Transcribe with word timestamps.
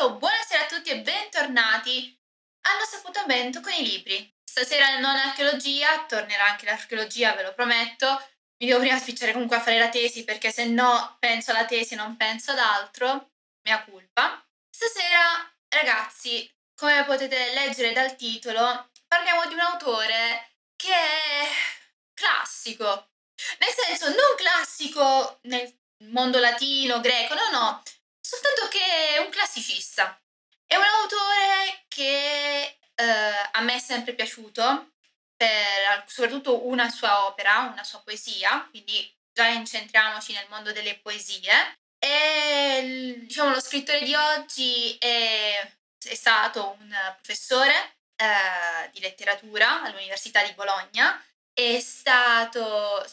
intanto 0.00 0.16
buonasera 0.16 0.64
a 0.64 0.66
tutti 0.66 0.88
e 0.88 1.02
bentornati 1.02 2.18
al 2.62 2.78
nostro 2.78 3.00
appuntamento 3.00 3.60
con 3.60 3.72
i 3.72 3.84
libri. 3.84 4.34
Stasera 4.42 4.98
non 4.98 5.14
archeologia, 5.14 6.06
tornerà 6.06 6.44
anche 6.46 6.64
l'archeologia, 6.64 7.34
ve 7.34 7.42
lo 7.42 7.52
prometto. 7.52 8.06
Mi 8.58 8.66
devo 8.66 8.80
prima 8.80 8.98
spicciare 8.98 9.32
comunque 9.32 9.56
a 9.56 9.60
fare 9.60 9.78
la 9.78 9.90
tesi 9.90 10.24
perché 10.24 10.50
se 10.50 10.64
no 10.64 11.16
penso 11.18 11.50
alla 11.50 11.66
tesi 11.66 11.92
e 11.94 11.96
non 11.98 12.16
penso 12.16 12.52
ad 12.52 12.58
altro. 12.58 13.32
Mia 13.64 13.84
colpa. 13.84 14.42
Stasera, 14.70 15.54
ragazzi, 15.68 16.50
come 16.74 17.04
potete 17.04 17.52
leggere 17.52 17.92
dal 17.92 18.16
titolo, 18.16 18.90
parliamo 19.06 19.46
di 19.48 19.54
un 19.54 19.60
autore 19.60 20.52
che 20.76 20.94
è 20.94 21.46
classico. 22.14 23.10
Nel 23.58 23.74
senso, 23.76 24.08
non 24.08 24.34
classico 24.36 25.40
nel 25.42 25.70
mondo 26.04 26.38
latino, 26.38 27.00
greco, 27.00 27.34
no, 27.34 27.50
no, 27.50 27.82
soltanto 28.30 28.68
che 28.68 29.16
è 29.16 29.18
un 29.18 29.30
classicista. 29.30 30.16
È 30.64 30.76
un 30.76 30.84
autore 30.84 31.84
che 31.88 32.78
eh, 32.94 33.48
a 33.50 33.60
me 33.60 33.74
è 33.74 33.78
sempre 33.80 34.14
piaciuto, 34.14 34.92
per 35.36 36.04
soprattutto 36.06 36.68
una 36.68 36.88
sua 36.90 37.26
opera, 37.26 37.70
una 37.72 37.82
sua 37.82 38.00
poesia, 38.02 38.68
quindi 38.70 39.12
già 39.32 39.48
incentriamoci 39.48 40.32
nel 40.32 40.46
mondo 40.48 40.70
delle 40.70 40.98
poesie. 40.98 41.78
E 41.98 43.16
diciamo 43.18 43.50
lo 43.50 43.60
scrittore 43.60 44.02
di 44.02 44.14
oggi 44.14 44.96
è, 44.98 45.68
è 46.08 46.14
stato 46.14 46.76
un 46.78 46.96
professore 47.20 47.96
eh, 48.16 48.90
di 48.92 49.00
letteratura 49.00 49.82
all'Università 49.82 50.44
di 50.44 50.52
Bologna, 50.52 51.20
è 51.52 51.80
stato 51.80 53.04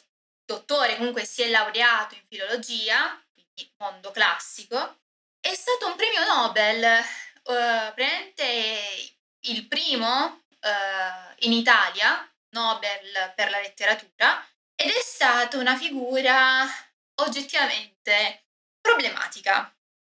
dottore, 0.45 0.95
comunque 0.97 1.25
si 1.25 1.41
è 1.41 1.49
laureato 1.49 2.13
in 2.13 2.21
filologia, 2.27 3.19
quindi 3.33 3.73
mondo 3.77 4.11
classico, 4.11 4.99
è 5.39 5.53
stato 5.53 5.87
un 5.87 5.95
premio 5.95 6.25
Nobel, 6.25 6.83
uh, 6.83 7.93
praticamente 7.93 9.15
il 9.41 9.67
primo 9.67 10.43
uh, 10.49 11.33
in 11.39 11.53
Italia, 11.53 12.29
Nobel 12.49 13.33
per 13.35 13.49
la 13.49 13.59
letteratura, 13.59 14.45
ed 14.75 14.89
è 14.89 15.01
stata 15.01 15.57
una 15.57 15.77
figura 15.77 16.65
oggettivamente 17.21 18.45
problematica. 18.79 19.73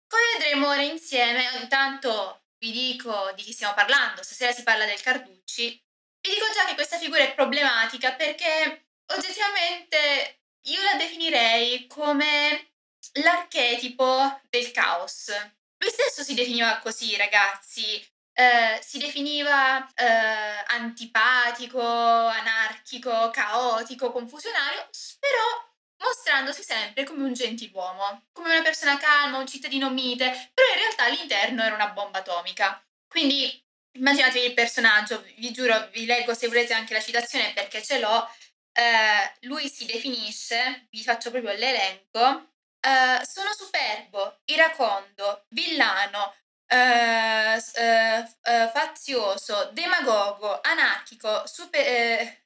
Come 0.06 0.22
vedremo 0.38 0.68
ora 0.68 0.82
insieme, 0.82 1.48
intanto 1.60 2.42
vi 2.58 2.72
dico 2.72 3.32
di 3.34 3.42
chi 3.42 3.52
stiamo 3.52 3.74
parlando, 3.74 4.22
stasera 4.22 4.52
si 4.52 4.62
parla 4.62 4.84
del 4.84 5.00
Carducci, 5.00 5.82
vi 6.22 6.34
dico 6.34 6.46
già 6.52 6.66
che 6.66 6.74
questa 6.74 6.98
figura 6.98 7.22
è 7.22 7.34
problematica 7.34 8.12
perché 8.12 8.88
oggettivamente 9.14 10.40
io 10.64 10.82
la 10.82 10.94
definirei 10.94 11.86
come 11.86 12.72
l'archetipo 13.14 14.40
del 14.48 14.70
caos. 14.70 15.30
Lui 15.78 15.90
stesso 15.90 16.22
si 16.22 16.34
definiva 16.34 16.78
così, 16.78 17.16
ragazzi. 17.16 18.02
Eh, 18.32 18.80
si 18.82 18.98
definiva 18.98 19.86
eh, 19.94 20.64
antipatico, 20.66 21.80
anarchico, 21.80 23.30
caotico, 23.30 24.12
confusionario, 24.12 24.88
però 25.18 25.68
mostrandosi 26.02 26.62
sempre 26.62 27.04
come 27.04 27.24
un 27.24 27.32
gentiluomo, 27.34 28.28
come 28.32 28.50
una 28.52 28.62
persona 28.62 28.96
calma, 28.96 29.38
un 29.38 29.46
cittadino 29.46 29.90
mite, 29.90 30.50
però 30.54 30.68
in 30.68 30.78
realtà 30.78 31.04
all'interno 31.04 31.62
era 31.62 31.74
una 31.74 31.90
bomba 31.90 32.18
atomica. 32.18 32.82
Quindi 33.06 33.62
immaginatevi 33.92 34.46
il 34.46 34.54
personaggio, 34.54 35.22
vi 35.36 35.50
giuro, 35.50 35.88
vi 35.92 36.06
leggo 36.06 36.34
se 36.34 36.48
volete 36.48 36.72
anche 36.72 36.94
la 36.94 37.02
citazione 37.02 37.52
perché 37.52 37.82
ce 37.82 37.98
l'ho. 37.98 38.28
Eh, 38.72 39.46
lui 39.46 39.68
si 39.68 39.84
definisce, 39.84 40.86
vi 40.90 41.02
faccio 41.02 41.30
proprio 41.30 41.52
l'elenco, 41.52 42.50
Uh, 42.86 43.22
sono 43.24 43.52
superbo, 43.52 44.40
iracondo, 44.46 45.44
villano, 45.50 46.34
uh, 46.72 47.56
uh, 47.56 48.70
fazioso, 48.72 49.70
demagogo, 49.72 50.60
anarchico, 50.62 51.46
super, 51.46 52.38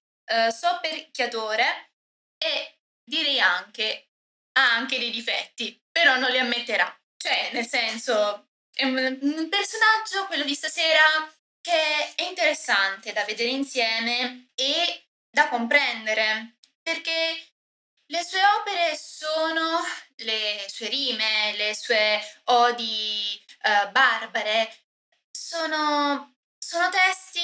soperchiatore 0.50 1.90
e 2.38 2.78
direi 3.04 3.38
anche 3.38 4.08
ha 4.56 4.74
anche 4.74 4.98
dei 4.98 5.10
difetti, 5.10 5.80
però 5.90 6.16
non 6.16 6.30
li 6.30 6.38
ammetterà. 6.38 6.92
Cioè, 7.16 7.50
nel 7.52 7.66
senso, 7.66 8.50
è 8.72 8.84
un, 8.84 9.18
un 9.20 9.48
personaggio, 9.48 10.26
quello 10.26 10.44
di 10.44 10.54
stasera, 10.54 11.02
che 11.60 12.14
è 12.14 12.22
interessante 12.22 13.12
da 13.12 13.24
vedere 13.24 13.50
insieme 13.50 14.50
e 14.54 15.06
da 15.30 15.48
comprendere, 15.48 16.56
perché 16.82 17.53
le 18.14 18.22
sue 18.22 18.40
opere 18.60 18.96
sono 18.96 19.84
le 20.18 20.64
sue 20.68 20.88
rime, 20.88 21.52
le 21.56 21.74
sue 21.74 22.20
odi 22.44 23.44
uh, 23.64 23.90
barbare, 23.90 24.72
sono, 25.32 26.36
sono 26.56 26.88
testi 26.90 27.40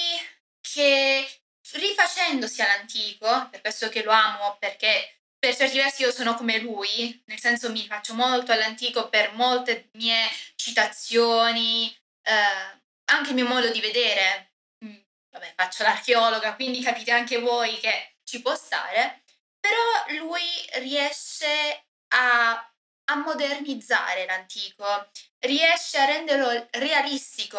che 0.60 1.28
rifacendosi 1.72 2.62
all'antico, 2.62 3.48
per 3.50 3.60
questo 3.62 3.88
che 3.88 4.04
lo 4.04 4.12
amo, 4.12 4.58
perché 4.60 5.22
per 5.40 5.56
certi 5.56 5.76
versi 5.76 6.02
io 6.02 6.12
sono 6.12 6.36
come 6.36 6.58
lui, 6.58 7.20
nel 7.26 7.40
senso 7.40 7.72
mi 7.72 7.84
faccio 7.86 8.14
molto 8.14 8.52
all'antico 8.52 9.08
per 9.08 9.32
molte 9.32 9.88
mie 9.94 10.28
citazioni, 10.54 11.92
eh, 12.22 12.78
anche 13.06 13.30
il 13.30 13.34
mio 13.34 13.46
modo 13.46 13.70
di 13.70 13.80
vedere. 13.80 14.52
Mm, 14.84 14.96
vabbè, 15.30 15.52
faccio 15.56 15.82
l'archeologa, 15.82 16.54
quindi 16.54 16.80
capite 16.80 17.10
anche 17.10 17.40
voi 17.40 17.76
che 17.80 18.18
ci 18.22 18.40
può 18.40 18.54
stare. 18.54 19.22
Però 19.60 20.18
lui 20.18 20.42
riesce 20.74 21.86
a, 22.08 22.52
a 23.04 23.14
modernizzare 23.16 24.24
l'antico, 24.24 25.10
riesce 25.40 25.98
a 25.98 26.06
renderlo 26.06 26.68
realistico, 26.72 27.58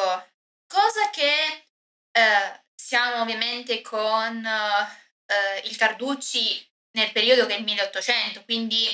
cosa 0.67 1.09
che 1.11 1.65
eh, 2.11 2.63
siamo 2.75 3.21
ovviamente 3.21 3.81
con 3.81 4.45
eh, 4.45 5.59
il 5.65 5.75
Carducci 5.77 6.69
nel 6.93 7.11
periodo 7.11 7.45
che 7.45 7.55
è 7.55 7.57
il 7.57 7.63
1800, 7.63 8.43
quindi 8.43 8.87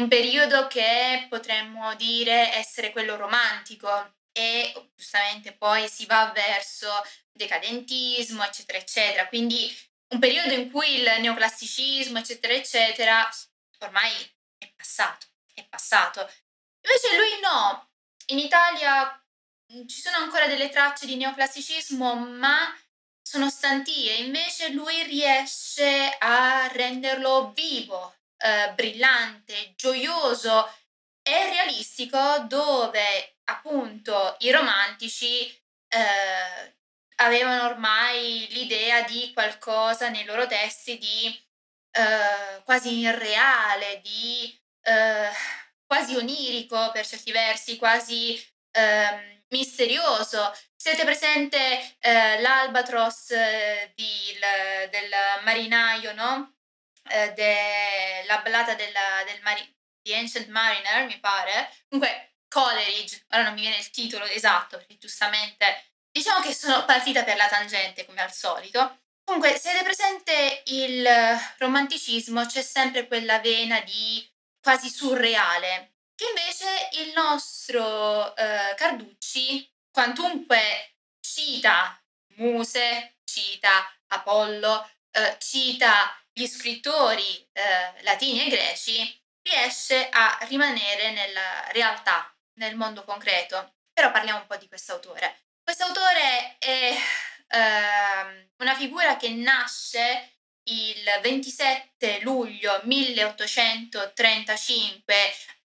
un 0.00 0.08
periodo 0.08 0.66
che 0.68 1.26
potremmo 1.28 1.94
dire 1.96 2.54
essere 2.54 2.92
quello 2.92 3.16
romantico 3.16 4.14
e 4.32 4.72
giustamente 4.96 5.52
poi 5.52 5.86
si 5.88 6.06
va 6.06 6.32
verso 6.34 6.88
decadentismo, 7.30 8.42
eccetera, 8.44 8.78
eccetera. 8.78 9.28
Quindi 9.28 9.70
un 10.12 10.18
periodo 10.18 10.52
in 10.52 10.70
cui 10.70 11.00
il 11.00 11.20
neoclassicismo, 11.20 12.18
eccetera, 12.18 12.52
eccetera, 12.52 13.28
ormai 13.80 14.12
è 14.58 14.70
passato, 14.76 15.26
è 15.54 15.64
passato. 15.64 16.20
Invece 16.82 17.16
lui 17.16 17.40
no, 17.40 17.90
in 18.26 18.38
Italia 18.38 19.24
mm, 19.72 19.86
ci 19.86 20.00
sono 20.00 20.16
ancora 20.18 20.46
delle 20.46 20.68
tracce 20.68 21.06
di 21.06 21.16
neoclassicismo, 21.16 22.14
ma 22.14 22.76
sono 23.22 23.48
stantie, 23.48 24.16
invece 24.16 24.70
lui 24.70 25.02
riesce 25.04 26.14
a 26.18 26.68
renderlo 26.68 27.52
vivo, 27.52 28.16
eh, 28.36 28.72
brillante, 28.74 29.72
gioioso 29.76 30.70
e 31.22 31.50
realistico 31.50 32.44
dove 32.48 33.36
appunto 33.44 34.36
i 34.40 34.50
romantici 34.50 35.46
eh, 35.88 36.76
avevano 37.16 37.64
ormai 37.66 38.46
l'idea 38.50 39.02
di 39.02 39.30
qualcosa 39.32 40.08
nei 40.08 40.24
loro 40.24 40.46
testi 40.46 40.98
di 40.98 41.26
eh, 41.92 42.62
quasi 42.64 42.98
irreale, 42.98 44.00
di 44.02 44.58
eh, 44.82 45.30
quasi 45.86 46.16
onirico 46.16 46.90
per 46.90 47.06
certi 47.06 47.32
versi, 47.32 47.76
quasi 47.76 48.34
eh, 48.72 49.44
misterioso. 49.48 50.52
Siete 50.74 51.04
presente 51.04 51.96
eh, 52.00 52.40
l'albatros 52.40 53.30
eh, 53.30 53.92
di, 53.94 54.30
il, 54.30 54.40
del 54.90 55.10
marinaio, 55.44 56.12
no? 56.14 56.56
Eh, 57.10 57.32
de, 57.34 58.24
la 58.26 58.38
ballata 58.38 58.74
della, 58.74 59.22
del 59.26 59.40
mari- 59.42 59.76
di 60.00 60.14
Ancient 60.14 60.48
Mariner, 60.48 61.06
mi 61.06 61.20
pare. 61.20 61.70
Comunque, 61.88 62.36
Coleridge, 62.48 63.24
ora 63.30 63.44
non 63.44 63.54
mi 63.54 63.60
viene 63.60 63.78
il 63.78 63.90
titolo 63.90 64.24
esatto, 64.24 64.76
perché 64.76 64.98
giustamente 64.98 65.91
Diciamo 66.12 66.44
che 66.44 66.52
sono 66.52 66.84
partita 66.84 67.24
per 67.24 67.36
la 67.36 67.48
tangente 67.48 68.04
come 68.04 68.20
al 68.20 68.32
solito. 68.32 68.98
Comunque, 69.24 69.56
se 69.56 69.70
avete 69.70 69.84
presente 69.84 70.62
il 70.66 71.08
romanticismo, 71.56 72.44
c'è 72.44 72.60
sempre 72.60 73.06
quella 73.06 73.38
vena 73.38 73.80
di 73.80 74.30
quasi 74.60 74.90
surreale, 74.90 75.94
che 76.14 76.26
invece 76.28 76.88
il 77.00 77.12
nostro 77.14 78.36
eh, 78.36 78.74
Carducci, 78.76 79.72
quantunque 79.90 80.96
cita 81.20 81.98
Muse, 82.36 83.16
cita 83.24 83.90
Apollo, 84.08 84.90
eh, 85.12 85.36
cita 85.38 86.14
gli 86.30 86.46
scrittori 86.46 87.48
eh, 87.52 88.02
latini 88.02 88.46
e 88.46 88.48
greci, 88.50 89.22
riesce 89.42 90.08
a 90.10 90.38
rimanere 90.42 91.10
nella 91.12 91.68
realtà, 91.70 92.34
nel 92.58 92.76
mondo 92.76 93.02
concreto. 93.04 93.76
Però 93.92 94.10
parliamo 94.10 94.40
un 94.40 94.46
po' 94.46 94.56
di 94.56 94.68
questo 94.68 94.92
autore. 94.92 95.51
Questo 95.64 95.84
autore 95.84 96.58
è 96.58 96.92
eh, 97.48 98.50
una 98.56 98.74
figura 98.74 99.16
che 99.16 99.30
nasce 99.30 100.38
il 100.64 101.04
27 101.22 102.18
luglio 102.22 102.80
1835 102.82 105.14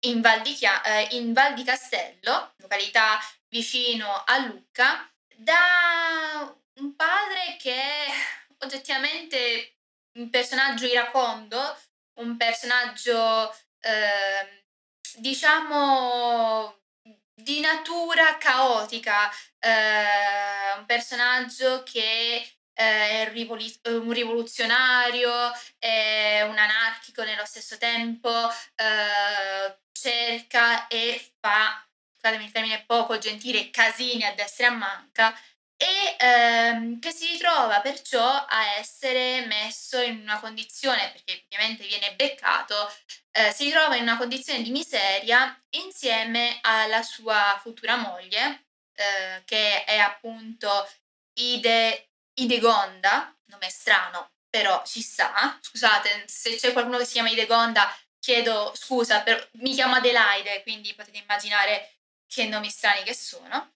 in 0.01 0.21
Val 0.21 0.43
di, 0.43 0.53
Chia- 0.53 0.83
eh, 0.83 1.07
in 1.15 1.33
Val 1.33 1.55
di 1.55 1.63
Castello, 1.63 2.53
località 2.57 3.17
vicino 3.49 4.23
a 4.23 4.37
Lucca, 4.37 5.11
da 5.35 6.55
un 6.75 6.95
padre 6.95 7.57
che 7.59 7.73
è 7.73 8.05
oggettivamente 8.59 9.77
un 10.13 10.29
personaggio 10.29 10.85
iracondo, 10.85 11.75
un 12.19 12.37
personaggio 12.37 13.51
eh, 13.79 14.63
diciamo 15.15 16.81
di 17.39 17.59
natura 17.59 18.37
caotica, 18.37 19.29
eh, 19.59 20.73
un 20.77 20.85
personaggio 20.85 21.83
che 21.83 22.51
è 22.73 23.31
un 23.85 24.11
rivoluzionario, 24.11 25.31
è 25.77 26.41
un 26.43 26.57
anarchico 26.57 27.23
nello 27.23 27.45
stesso 27.45 27.77
tempo, 27.77 28.29
eh, 28.75 29.77
cerca 29.91 30.87
e 30.87 31.31
fa, 31.39 31.87
scusatemi 32.15 32.45
il 32.45 32.51
termine 32.51 32.83
poco 32.85 33.17
gentile, 33.19 33.69
casini 33.69 34.23
a 34.23 34.33
destra 34.33 34.67
e 34.67 34.69
a 34.69 34.73
manca, 34.73 35.39
e 35.77 36.15
ehm, 36.17 36.99
che 36.99 37.11
si 37.11 37.27
ritrova 37.27 37.81
perciò 37.81 38.25
a 38.27 38.75
essere 38.77 39.45
messo 39.45 40.01
in 40.01 40.19
una 40.21 40.39
condizione, 40.39 41.11
perché 41.11 41.45
ovviamente 41.45 41.85
viene 41.85 42.15
beccato, 42.15 42.91
eh, 43.31 43.51
si 43.51 43.65
ritrova 43.65 43.95
in 43.95 44.01
una 44.01 44.17
condizione 44.17 44.63
di 44.63 44.71
miseria 44.71 45.55
insieme 45.71 46.57
alla 46.61 47.03
sua 47.03 47.59
futura 47.61 47.95
moglie, 47.95 48.65
eh, 48.93 49.43
che 49.45 49.83
è 49.83 49.97
appunto 49.97 50.69
Ide, 51.33 52.09
Idegonda, 52.33 53.35
nome 53.45 53.69
strano, 53.69 54.31
però 54.49 54.83
ci 54.85 55.01
sta. 55.01 55.57
Scusate, 55.61 56.23
se 56.27 56.55
c'è 56.55 56.73
qualcuno 56.73 56.97
che 56.97 57.05
si 57.05 57.13
chiama 57.13 57.29
Idegonda, 57.29 57.95
chiedo 58.19 58.73
scusa, 58.75 59.21
per, 59.21 59.49
mi 59.53 59.73
chiamo 59.73 59.95
Adelaide, 59.95 60.63
quindi 60.63 60.95
potete 60.95 61.19
immaginare 61.19 61.97
che 62.27 62.45
nomi 62.47 62.69
strani 62.69 63.03
che 63.03 63.13
sono 63.13 63.71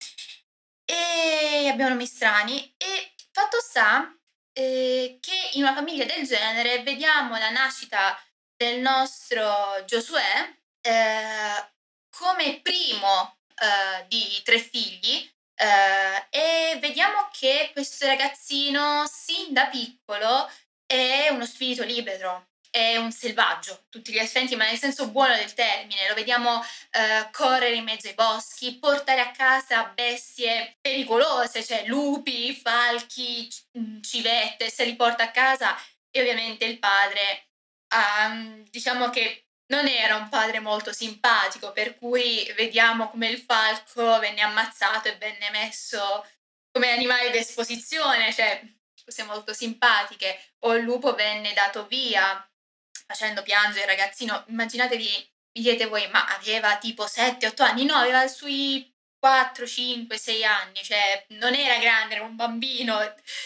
e 0.91 1.69
abbiamo 1.69 1.91
nomi 1.91 2.05
strani. 2.05 2.73
E 2.77 3.13
fatto 3.31 3.59
sta 3.61 4.13
eh, 4.53 5.17
che 5.21 5.49
in 5.53 5.63
una 5.63 5.73
famiglia 5.73 6.05
del 6.05 6.27
genere 6.27 6.83
vediamo 6.83 7.38
la 7.38 7.49
nascita 7.49 8.21
del 8.55 8.79
nostro 8.79 9.83
Giosuè 9.85 10.53
eh, 10.81 11.69
come 12.09 12.59
primo 12.61 13.38
eh, 13.55 14.05
di 14.07 14.41
tre 14.43 14.59
figli 14.59 15.29
eh, 15.55 16.27
e 16.29 16.79
vediamo 16.79 17.29
che 17.31 17.69
questo 17.73 18.05
ragazzino 18.05 19.05
sin 19.07 19.53
da 19.53 19.67
piccolo 19.67 20.51
è 20.85 21.29
uno 21.29 21.45
spirito 21.45 21.83
libero, 21.83 22.49
è 22.71 22.95
un 22.95 23.12
selvaggio 23.12 23.83
tutti 23.89 24.13
gli 24.13 24.18
effetti, 24.18 24.56
ma 24.56 24.65
nel 24.65 24.77
senso 24.77 25.09
buono 25.09 25.35
del 25.35 25.53
termine. 25.53 26.07
Lo 26.07 26.15
vediamo 26.15 26.63
eh, 26.91 27.29
correre 27.31 27.75
in 27.75 27.83
mezzo 27.83 28.07
ai 28.07 28.13
boschi, 28.13 28.79
portare 28.79 29.19
a 29.19 29.31
casa 29.31 29.91
bestie 29.94 30.77
pericolose, 30.79 31.63
cioè 31.63 31.85
lupi, 31.85 32.56
falchi, 32.56 33.47
mm, 33.77 34.01
civette, 34.01 34.69
se 34.69 34.85
li 34.85 34.95
porta 34.95 35.25
a 35.25 35.31
casa 35.31 35.77
e 36.09 36.21
ovviamente 36.21 36.65
il 36.65 36.79
padre, 36.79 37.50
um, 37.94 38.63
diciamo 38.69 39.09
che 39.09 39.47
non 39.67 39.88
era 39.88 40.15
un 40.15 40.29
padre 40.29 40.59
molto 40.59 40.94
simpatico, 40.94 41.71
per 41.74 41.97
cui 41.97 42.51
vediamo 42.56 43.09
come 43.09 43.27
il 43.27 43.38
falco 43.38 44.19
venne 44.19 44.41
ammazzato 44.41 45.07
e 45.09 45.17
venne 45.17 45.50
messo 45.51 46.25
come 46.71 46.91
animale 46.91 47.31
d'esposizione, 47.31 48.33
cioè 48.33 48.62
cose 49.03 49.24
molto 49.24 49.53
simpatiche, 49.53 50.53
o 50.59 50.75
il 50.75 50.83
lupo 50.83 51.13
venne 51.15 51.53
dato 51.53 51.85
via 51.88 52.45
facendo 53.12 53.44
piangere 53.44 53.81
il 53.81 53.98
ragazzino. 53.98 54.46
Immaginatevi, 54.48 55.31
mi 55.54 55.63
dite 55.63 55.86
voi, 55.86 56.08
ma 56.10 56.25
aveva 56.28 56.78
tipo 56.78 57.06
7-8 57.06 57.62
anni? 57.63 57.86
No, 57.86 57.96
aveva 57.96 58.28
sui 58.28 58.90
4, 59.19 59.68
5, 59.68 60.18
6 60.18 60.44
anni, 60.46 60.81
cioè 60.81 61.25
non 61.30 61.54
era 61.54 61.78
grande, 61.78 62.16
era 62.16 62.24
un 62.24 62.36
bambino. 62.36 62.98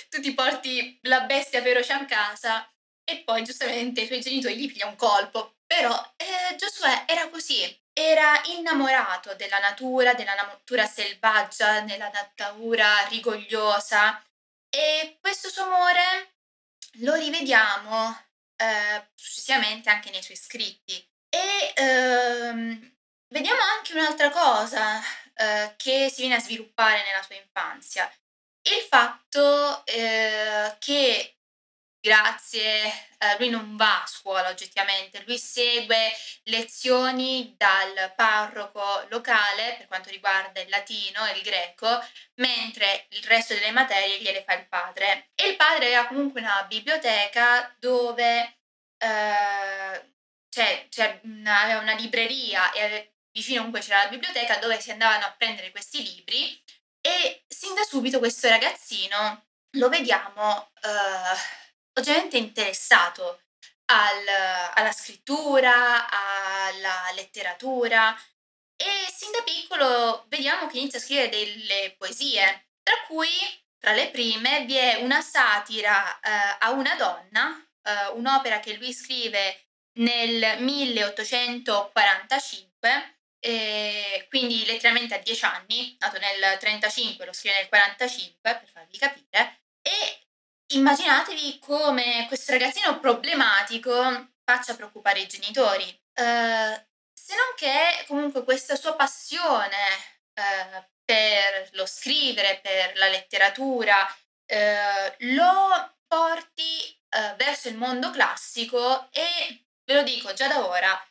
Tu 0.09 0.21
ti 0.21 0.33
porti 0.33 0.99
la 1.03 1.21
bestia 1.21 1.61
feroce 1.61 1.93
a 1.93 2.05
casa 2.05 2.69
e 3.03 3.17
poi 3.23 3.43
giustamente 3.43 4.01
i 4.01 4.07
tuoi 4.07 4.21
genitori 4.21 4.55
gli 4.57 4.67
pigliano 4.67 4.91
un 4.91 4.97
colpo. 4.97 5.55
Però 5.65 6.13
eh, 6.17 6.55
Giosuè 6.55 7.05
era 7.07 7.27
così, 7.29 7.61
era 7.91 8.39
innamorato 8.45 9.33
della 9.35 9.59
natura, 9.59 10.13
della 10.13 10.35
natura 10.35 10.85
selvaggia, 10.85 11.81
della 11.81 12.09
natura 12.09 13.05
rigogliosa 13.09 14.23
e 14.69 15.17
questo 15.21 15.49
suo 15.49 15.63
amore 15.63 16.35
lo 16.99 17.15
rivediamo 17.15 18.25
eh, 18.57 19.07
successivamente 19.15 19.89
anche 19.89 20.09
nei 20.09 20.23
suoi 20.23 20.37
scritti. 20.37 20.93
E 21.29 21.73
ehm, 21.75 22.95
vediamo 23.27 23.61
anche 23.61 23.93
un'altra 23.93 24.29
cosa 24.29 25.01
eh, 25.35 25.73
che 25.77 26.09
si 26.09 26.21
viene 26.21 26.35
a 26.35 26.39
sviluppare 26.39 27.03
nella 27.03 27.21
sua 27.21 27.35
infanzia, 27.35 28.09
il 28.61 28.81
fatto 28.89 29.85
eh, 29.85 30.75
che 30.79 31.34
grazie, 32.05 32.83
eh, 33.17 33.35
lui 33.39 33.49
non 33.49 33.75
va 33.75 34.03
a 34.03 34.05
scuola 34.05 34.49
oggettivamente, 34.49 35.23
lui 35.25 35.39
segue 35.39 36.11
lezioni 36.43 37.55
dal 37.57 38.13
parroco 38.15 39.07
locale 39.09 39.73
per 39.77 39.87
quanto 39.87 40.11
riguarda 40.11 40.61
il 40.61 40.69
latino 40.69 41.25
e 41.25 41.35
il 41.35 41.41
greco, 41.41 41.87
mentre 42.35 43.07
il 43.09 43.23
resto 43.23 43.55
delle 43.55 43.71
materie 43.71 44.19
gliele 44.19 44.43
fa 44.43 44.53
il 44.53 44.67
padre. 44.67 45.29
E 45.33 45.47
il 45.47 45.55
padre 45.55 45.87
aveva 45.87 46.05
comunque 46.05 46.41
una 46.41 46.63
biblioteca 46.69 47.75
dove 47.79 48.57
eh, 48.97 50.13
cioè, 50.49 50.85
cioè, 50.89 51.21
aveva 51.45 51.79
una 51.79 51.95
libreria 51.95 52.71
e 52.73 53.13
vicino 53.31 53.57
comunque 53.57 53.81
c'era 53.81 54.03
la 54.03 54.09
biblioteca 54.09 54.57
dove 54.57 54.79
si 54.79 54.91
andavano 54.91 55.25
a 55.25 55.33
prendere 55.35 55.71
questi 55.71 56.03
libri 56.03 56.63
e 57.01 57.43
sin 57.47 57.73
da 57.73 57.83
subito 57.83 58.19
questo 58.19 58.47
ragazzino 58.47 59.43
lo 59.71 59.89
vediamo 59.89 60.71
eh, 60.81 61.64
oggettivamente 61.97 62.37
interessato 62.37 63.41
al, 63.85 64.25
alla 64.73 64.91
scrittura, 64.91 66.09
alla 66.09 67.11
letteratura. 67.15 68.13
E 68.77 68.85
sin 69.11 69.31
da 69.31 69.41
piccolo 69.43 70.25
vediamo 70.27 70.67
che 70.67 70.77
inizia 70.77 70.99
a 70.99 71.01
scrivere 71.01 71.29
delle 71.29 71.95
poesie, 71.97 72.67
tra 72.83 72.95
cui 73.07 73.29
tra 73.79 73.93
le 73.93 74.09
prime 74.09 74.65
vi 74.65 74.75
è 74.75 74.95
una 74.95 75.21
satira 75.21 76.19
eh, 76.19 76.57
a 76.59 76.71
una 76.71 76.95
donna, 76.95 77.65
eh, 77.83 78.07
un'opera 78.13 78.59
che 78.59 78.75
lui 78.75 78.91
scrive 78.93 79.61
nel 79.99 80.61
1845, 80.61 83.19
eh, 83.39 84.25
quindi 84.27 84.65
letteralmente 84.65 85.15
a 85.15 85.19
10 85.19 85.45
anni, 85.45 85.95
nato 85.99 86.17
nel 86.17 86.57
35, 86.57 87.25
lo 87.25 87.31
scrive 87.31 87.55
nel 87.57 87.69
45 87.69 88.37
per 88.41 88.67
farvi 88.67 88.97
capire, 88.97 89.61
e 89.81 90.24
immaginatevi 90.67 91.59
come 91.59 92.25
questo 92.27 92.51
ragazzino 92.51 92.99
problematico 92.99 94.33
faccia 94.43 94.75
preoccupare 94.75 95.21
i 95.21 95.27
genitori. 95.27 95.83
Uh, 96.15 96.75
se 97.13 97.33
non 97.35 97.53
che 97.55 98.05
comunque 98.07 98.43
questa 98.43 98.75
sua 98.75 98.95
passione 98.95 99.75
uh, 100.33 100.83
per 101.03 101.69
lo 101.73 101.85
scrivere, 101.85 102.59
per 102.61 102.97
la 102.97 103.07
letteratura, 103.07 104.05
uh, 104.05 105.15
lo 105.19 105.95
porti 106.07 106.93
verso 107.37 107.69
il 107.69 107.77
mondo 107.77 108.11
classico 108.11 109.09
e 109.11 109.65
ve 109.85 109.93
lo 109.93 110.03
dico 110.03 110.33
già 110.33 110.49
da 110.49 110.67
ora, 110.67 111.01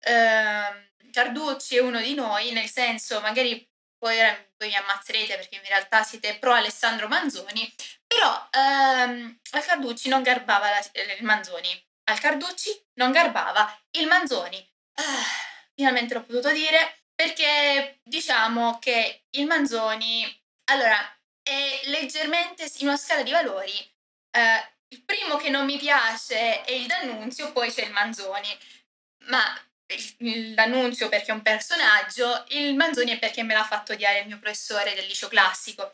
ehm, 0.00 0.90
Carducci 1.10 1.76
è 1.76 1.80
uno 1.80 2.00
di 2.00 2.14
noi, 2.14 2.52
nel 2.52 2.68
senso 2.68 3.20
magari 3.20 3.66
poi, 3.96 4.18
poi 4.56 4.68
mi 4.68 4.76
ammazzerete 4.76 5.36
perché 5.36 5.56
in 5.56 5.62
realtà 5.64 6.02
siete 6.02 6.36
pro 6.38 6.52
Alessandro 6.52 7.08
Manzoni, 7.08 7.72
però 8.14 8.48
ehm, 8.50 9.40
al 9.50 9.64
Carducci 9.64 10.08
non 10.08 10.22
garbava 10.22 10.70
la, 10.70 10.80
il 11.18 11.24
Manzoni. 11.24 11.86
Al 12.04 12.20
Carducci 12.20 12.70
non 12.94 13.10
garbava 13.10 13.80
il 13.92 14.06
Manzoni. 14.06 14.72
Ah, 14.94 15.24
finalmente 15.74 16.14
l'ho 16.14 16.22
potuto 16.22 16.52
dire 16.52 17.04
perché 17.14 18.00
diciamo 18.04 18.78
che 18.78 19.24
il 19.30 19.46
Manzoni, 19.46 20.24
allora, 20.70 20.96
è 21.42 21.80
leggermente 21.84 22.70
in 22.78 22.88
una 22.88 22.96
scala 22.96 23.22
di 23.22 23.30
valori. 23.30 23.72
Eh, 24.30 24.72
il 24.88 25.02
primo 25.04 25.36
che 25.36 25.50
non 25.50 25.64
mi 25.64 25.76
piace 25.76 26.62
è 26.62 26.70
il 26.72 26.86
D'Annunzio, 26.86 27.52
poi 27.52 27.72
c'è 27.72 27.84
il 27.84 27.92
Manzoni. 27.92 28.48
Ma 29.26 29.42
l'annunzio 30.54 31.08
perché 31.08 31.30
è 31.30 31.34
un 31.34 31.42
personaggio, 31.42 32.44
il 32.48 32.74
Manzoni 32.74 33.12
è 33.12 33.18
perché 33.18 33.42
me 33.42 33.54
l'ha 33.54 33.64
fatto 33.64 33.92
odiare 33.92 34.20
il 34.20 34.26
mio 34.26 34.38
professore 34.38 34.94
del 34.94 35.06
liceo 35.06 35.28
classico. 35.28 35.92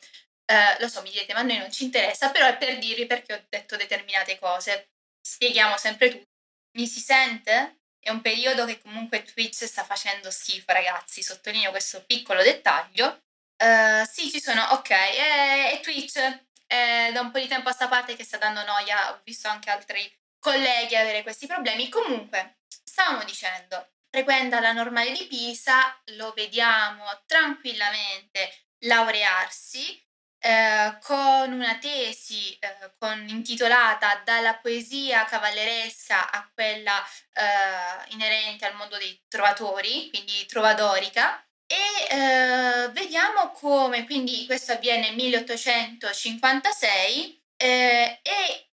Eh, 0.51 0.77
lo 0.81 0.89
so, 0.89 1.01
mi 1.03 1.11
direte, 1.13 1.33
ma 1.33 1.41
a 1.41 1.43
noi 1.43 1.59
non 1.59 1.71
ci 1.71 1.85
interessa, 1.85 2.31
però 2.33 2.47
è 2.47 2.57
per 2.57 2.77
dirvi 2.79 3.07
perché 3.07 3.35
ho 3.35 3.47
detto 3.49 3.77
determinate 3.77 4.37
cose. 4.41 4.91
Spieghiamo 5.21 5.77
sempre 5.77 6.11
tutto. 6.11 6.29
Mi 6.77 6.89
si 6.89 6.99
sente? 6.99 7.83
È 8.01 8.11
un 8.11 8.21
periodo 8.21 8.65
che 8.65 8.81
comunque 8.81 9.23
Twitch 9.23 9.65
sta 9.65 9.85
facendo 9.85 10.29
schifo, 10.29 10.73
ragazzi. 10.73 11.23
Sottolineo 11.23 11.71
questo 11.71 12.05
piccolo 12.05 12.43
dettaglio. 12.43 13.23
Uh, 13.63 14.05
sì, 14.11 14.29
ci 14.29 14.41
sono, 14.41 14.65
ok. 14.73 14.91
E, 14.91 15.71
e 15.75 15.81
Twitch 15.83 16.19
è 16.67 17.11
da 17.13 17.21
un 17.21 17.31
po' 17.31 17.39
di 17.39 17.47
tempo 17.47 17.69
a 17.69 17.73
sta 17.73 17.87
parte 17.87 18.17
che 18.17 18.25
sta 18.25 18.39
dando 18.39 18.65
noia. 18.65 19.13
Ho 19.13 19.21
visto 19.23 19.47
anche 19.47 19.71
altri 19.71 20.13
colleghi 20.41 20.97
avere 20.97 21.23
questi 21.23 21.47
problemi. 21.47 21.89
Comunque, 21.89 22.59
stavamo 22.67 23.23
dicendo, 23.23 23.89
frequenta 24.11 24.59
la 24.59 24.73
normale 24.73 25.13
di 25.13 25.27
Pisa, 25.27 25.97
lo 26.17 26.33
vediamo 26.33 27.05
tranquillamente 27.27 28.65
laurearsi 28.81 30.09
eh, 30.43 30.97
con 31.03 31.53
una 31.53 31.77
tesi 31.79 32.57
eh, 32.59 32.93
con, 32.99 33.29
intitolata 33.29 34.23
Dalla 34.25 34.55
poesia 34.55 35.27
cavalleresca 35.27 36.31
a 36.31 36.51
quella 36.53 36.99
eh, 37.35 38.13
inerente 38.13 38.65
al 38.65 38.75
mondo 38.75 38.97
dei 38.97 39.21
trovatori, 39.29 40.09
quindi 40.09 40.47
trovadorica. 40.47 41.45
E 41.67 41.77
eh, 42.09 42.89
vediamo 42.93 43.51
come, 43.51 44.07
quindi 44.07 44.47
questo 44.47 44.73
avviene 44.73 45.09
nel 45.09 45.17
1856 45.17 47.43
eh, 47.57 48.21
e 48.23 48.71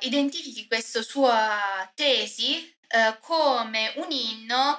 identifichi 0.00 0.66
questa 0.66 1.00
sua 1.02 1.90
tesi 1.94 2.76
come 3.20 3.92
un 3.96 4.10
inno 4.10 4.78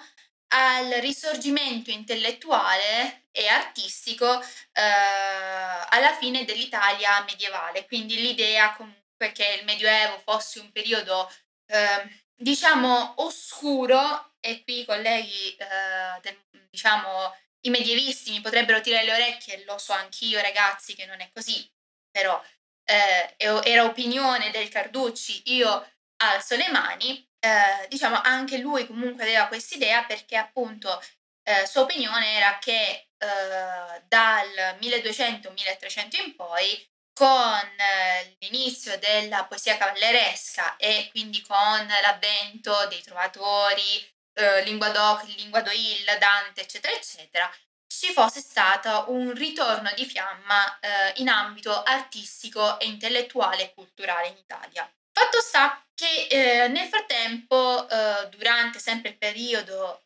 al 0.50 0.90
risorgimento 1.02 1.92
intellettuale 1.92 3.28
e 3.40 3.48
artistico 3.48 4.42
eh, 4.42 4.82
alla 5.90 6.14
fine 6.20 6.44
dell'Italia 6.46 7.24
medievale, 7.24 7.86
quindi 7.86 8.16
l'idea 8.20 8.74
comunque 8.74 9.32
che 9.34 9.58
il 9.60 9.66
Medioevo 9.66 10.20
fosse 10.20 10.60
un 10.60 10.72
periodo 10.72 11.32
eh, 11.68 12.24
diciamo 12.36 13.16
oscuro 13.18 14.34
e 14.40 14.64
qui 14.64 14.82
i 14.82 14.86
colleghi 14.86 15.56
eh, 15.56 16.20
del, 16.22 16.38
diciamo 16.70 17.36
i 17.62 17.70
medievisti 17.70 18.32
mi 18.32 18.42
potrebbero 18.42 18.82
tirare 18.82 19.06
le 19.06 19.14
orecchie, 19.14 19.64
lo 19.66 19.78
so 19.78 19.94
anch'io 19.94 20.42
ragazzi 20.42 20.96
che 20.96 21.06
non 21.06 21.20
è 21.20 21.30
così, 21.34 21.70
però 22.10 22.42
eh, 22.86 23.36
era 23.38 23.84
opinione 23.84 24.50
del 24.52 24.70
Carducci, 24.70 25.54
io 25.54 25.92
alzo 26.24 26.56
le 26.56 26.70
mani, 26.70 27.28
eh, 27.40 27.88
diciamo 27.90 28.20
anche 28.22 28.58
lui 28.58 28.88
comunque 28.88 29.24
aveva 29.24 29.48
questa 29.48 29.76
idea 29.76 30.04
perché 30.06 30.38
appunto 30.38 31.02
eh, 31.44 31.66
sua 31.66 31.82
opinione 31.82 32.34
era 32.34 32.58
che 32.60 33.09
eh, 33.20 34.02
dal 34.08 34.78
1200-1300 34.80 36.26
in 36.26 36.36
poi 36.36 36.88
con 37.20 37.28
eh, 37.78 38.38
l'inizio 38.40 38.98
della 38.98 39.44
poesia 39.44 39.76
cavalleresca 39.76 40.78
e 40.78 41.10
quindi 41.12 41.42
con 41.42 41.86
l'avvento 42.02 42.88
dei 42.88 43.02
trovatori, 43.02 44.10
eh, 44.36 44.64
Linguadoc, 44.64 45.26
Linguadoil, 45.36 46.06
Dante, 46.18 46.62
eccetera, 46.62 46.96
eccetera, 46.96 47.52
ci 47.88 48.14
fosse 48.14 48.40
stato 48.40 49.06
un 49.10 49.34
ritorno 49.34 49.92
di 49.98 50.06
fiamma 50.06 50.80
eh, 50.80 51.14
in 51.18 51.28
ambito 51.28 51.84
artistico 51.84 52.80
e 52.80 52.86
intellettuale 52.86 53.64
e 53.64 53.74
culturale 53.74 54.28
in 54.28 54.38
Italia. 54.38 54.90
Fatto 55.12 55.42
sta 55.42 55.86
che 55.94 56.28
eh, 56.30 56.68
nel 56.70 56.88
frattempo, 56.88 57.86
eh, 57.90 58.30
durante 58.30 58.80
sempre 58.80 59.10
il 59.10 59.18
periodo 59.18 60.04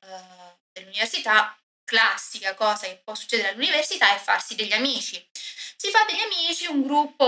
dell'università, 0.71 1.55
classica 1.83 2.53
cosa 2.55 2.87
che 2.87 3.01
può 3.03 3.15
succedere 3.15 3.49
all'università 3.49 4.15
è 4.15 4.19
farsi 4.19 4.55
degli 4.55 4.73
amici. 4.73 5.25
Si 5.75 5.89
fa 5.89 6.05
degli 6.07 6.21
amici, 6.21 6.67
un 6.67 6.81
gruppo 6.81 7.25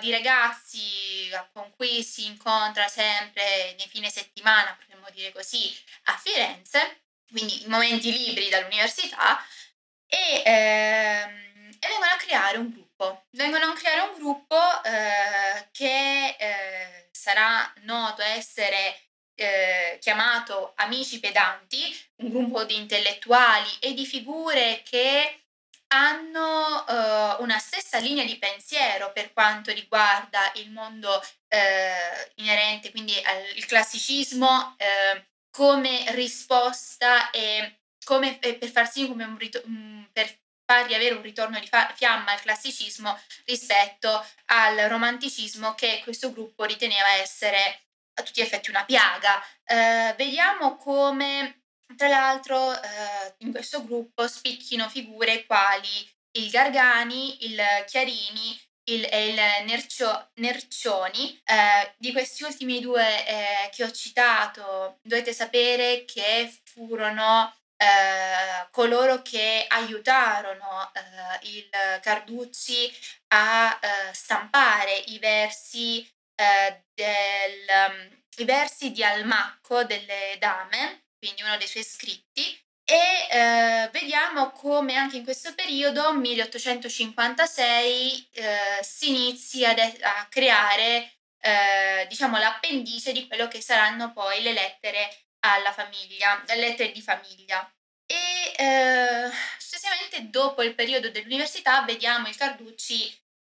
di 0.00 0.10
ragazzi 0.10 1.28
con 1.52 1.70
cui 1.76 2.02
si 2.02 2.26
incontra 2.26 2.86
sempre 2.88 3.74
nei 3.76 3.88
fine 3.88 4.08
settimana, 4.10 4.76
potremmo 4.78 5.08
dire 5.10 5.32
così, 5.32 5.76
a 6.04 6.16
Firenze, 6.16 7.02
quindi 7.28 7.62
in 7.62 7.70
momenti 7.70 8.12
liberi 8.12 8.48
dall'università, 8.48 9.44
e, 10.06 10.42
ehm, 10.44 11.70
e 11.78 11.88
vengono 11.88 12.10
a 12.12 12.16
creare 12.16 12.58
un 12.58 12.70
gruppo. 12.70 13.24
Vengono 13.30 13.66
a 13.66 13.72
creare 13.74 14.00
un 14.02 14.14
gruppo 14.18 14.56
eh, 14.84 15.68
che 15.72 16.36
eh, 16.38 17.08
sarà 17.12 17.72
noto 17.82 18.22
essere 18.22 19.09
eh, 19.40 19.98
chiamato 20.00 20.72
Amici 20.76 21.18
Pedanti, 21.18 21.98
un 22.16 22.28
gruppo 22.28 22.64
di 22.64 22.76
intellettuali 22.76 23.70
e 23.80 23.94
di 23.94 24.04
figure 24.04 24.82
che 24.84 25.44
hanno 25.92 26.84
uh, 26.86 27.42
una 27.42 27.58
stessa 27.58 27.98
linea 27.98 28.24
di 28.24 28.36
pensiero 28.36 29.10
per 29.12 29.32
quanto 29.32 29.72
riguarda 29.72 30.52
il 30.56 30.70
mondo 30.70 31.16
uh, 31.16 32.30
inerente, 32.34 32.90
quindi 32.90 33.14
al 33.24 33.64
classicismo 33.64 34.76
uh, 34.78 35.20
come 35.50 36.04
risposta 36.08 37.30
e 37.30 37.78
come 38.04 38.38
per 38.38 38.70
far 38.70 38.90
sì 38.90 39.08
come 39.08 39.24
un 39.24 39.38
rito- 39.38 39.62
per 40.12 40.38
fargli 40.64 40.94
avere 40.94 41.14
un 41.14 41.22
ritorno 41.22 41.58
di 41.58 41.66
fa- 41.66 41.92
fiamma 41.96 42.32
al 42.32 42.40
classicismo 42.40 43.18
rispetto 43.46 44.24
al 44.46 44.76
romanticismo 44.88 45.74
che 45.74 46.00
questo 46.04 46.30
gruppo 46.30 46.64
riteneva 46.64 47.14
essere 47.14 47.89
a 48.20 48.22
tutti 48.22 48.40
gli 48.40 48.44
effetti 48.44 48.70
una 48.70 48.84
piaga. 48.84 49.42
Eh, 49.64 50.14
vediamo 50.16 50.76
come, 50.76 51.62
tra 51.96 52.08
l'altro, 52.08 52.72
eh, 52.72 53.34
in 53.38 53.50
questo 53.50 53.84
gruppo 53.84 54.26
spicchino 54.26 54.88
figure 54.88 55.44
quali 55.46 56.08
il 56.32 56.50
Gargani, 56.50 57.46
il 57.46 57.60
Chiarini 57.86 58.58
il, 58.84 59.06
e 59.10 59.28
il 59.28 59.66
Nercio, 59.66 60.30
Nercioni. 60.34 61.40
Eh, 61.44 61.94
di 61.98 62.12
questi 62.12 62.44
ultimi 62.44 62.80
due 62.80 63.26
eh, 63.26 63.70
che 63.72 63.84
ho 63.84 63.90
citato, 63.90 64.98
dovete 65.02 65.32
sapere 65.32 66.04
che 66.04 66.52
furono 66.64 67.54
eh, 67.76 68.68
coloro 68.70 69.22
che 69.22 69.64
aiutarono 69.68 70.90
eh, 70.92 71.48
il 71.48 71.68
Carducci 72.02 72.92
a 73.28 73.78
eh, 73.80 74.12
stampare 74.12 74.92
i 75.06 75.18
versi, 75.18 76.06
eh, 76.40 76.84
del, 76.94 77.66
um, 77.90 78.22
i 78.36 78.44
versi 78.44 78.92
di 78.92 79.04
Almacco 79.04 79.84
delle 79.84 80.36
Dame, 80.38 81.08
quindi 81.18 81.42
uno 81.42 81.58
dei 81.58 81.68
suoi 81.68 81.84
scritti, 81.84 82.58
e 82.82 83.26
eh, 83.30 83.90
vediamo 83.92 84.50
come 84.52 84.96
anche 84.96 85.18
in 85.18 85.24
questo 85.24 85.54
periodo, 85.54 86.14
1856, 86.14 88.28
eh, 88.32 88.78
si 88.80 89.10
inizi 89.10 89.66
a, 89.66 89.74
creare 90.28 91.12
diciamo 92.08 92.36
l'appendice 92.36 93.12
di 93.12 93.26
quello 93.26 93.48
che 93.48 93.62
saranno 93.62 94.12
poi 94.12 94.42
le 94.42 94.52
lettere 94.52 95.08
alla 95.40 95.72
famiglia, 95.72 96.42
lettere 96.54 96.92
di 96.92 97.00
famiglia. 97.00 97.66
E 98.04 98.52
eh, 98.62 99.30
successivamente, 99.58 100.28
dopo 100.28 100.62
il 100.62 100.74
periodo 100.74 101.08
dell'università, 101.10 101.82
vediamo 101.82 102.28
il 102.28 102.36
Carducci 102.36 103.10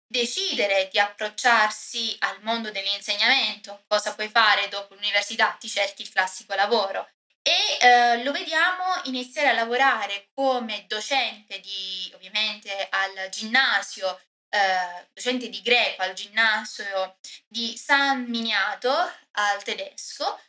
decidere 0.06 0.88
di 0.90 0.98
approcciarsi 0.98 2.16
al 2.20 2.42
mondo 2.42 2.70
dell'insegnamento. 2.70 3.84
Cosa 3.86 4.14
puoi 4.14 4.28
fare 4.28 4.68
dopo 4.68 4.94
l'università? 4.94 5.56
Ti 5.58 5.68
cerchi 5.68 6.02
il 6.02 6.10
classico 6.10 6.54
lavoro. 6.54 7.08
E 7.42 7.78
eh, 7.80 8.22
lo 8.22 8.32
vediamo 8.32 8.84
iniziare 9.04 9.48
a 9.48 9.52
lavorare 9.52 10.28
come 10.32 10.86
docente 10.88 11.60
di, 11.60 12.10
ovviamente, 12.14 12.88
al 12.90 13.28
ginnasio, 13.28 14.18
eh, 14.48 15.08
docente 15.12 15.48
di 15.50 15.60
greco 15.60 16.02
al 16.02 16.14
ginnasio 16.14 17.18
di 17.46 17.76
San 17.76 18.24
Miniato 18.24 18.90
al 19.32 19.62
tedesco, 19.62 20.40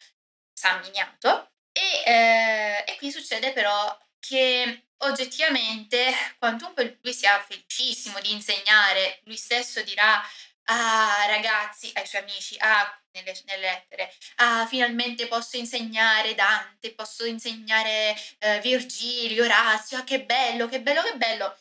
San 0.54 0.80
Miniato, 0.82 1.52
e, 1.74 2.04
eh, 2.06 2.84
e 2.88 2.96
qui 2.98 3.12
succede 3.12 3.52
però 3.52 3.98
che 4.20 4.86
oggettivamente, 5.00 6.14
quantunque 6.38 7.00
lui 7.02 7.14
sia 7.14 7.40
felicissimo 7.42 8.20
di 8.20 8.32
insegnare, 8.32 9.20
lui 9.25 9.38
stesso 9.38 9.82
dirà 9.82 10.22
ah 10.66 11.25
ragazzi, 11.28 11.92
ai 11.94 12.06
suoi 12.06 12.22
amici, 12.22 12.56
ah, 12.60 13.02
nelle, 13.12 13.40
nelle 13.46 13.62
lettere, 13.62 14.14
ah, 14.38 14.66
finalmente 14.68 15.28
posso 15.28 15.58
insegnare 15.58 16.36
Dante, 16.36 16.94
posso 16.94 17.25
insegnare 17.25 18.16
eh, 18.40 18.60
Virgilio, 18.62 19.44
Orazio, 19.44 19.98
ah, 19.98 20.04
che 20.04 20.24
bello, 20.24 20.68
che 20.68 20.82
bello, 20.82 21.02
che 21.02 21.16
bello. 21.16 21.58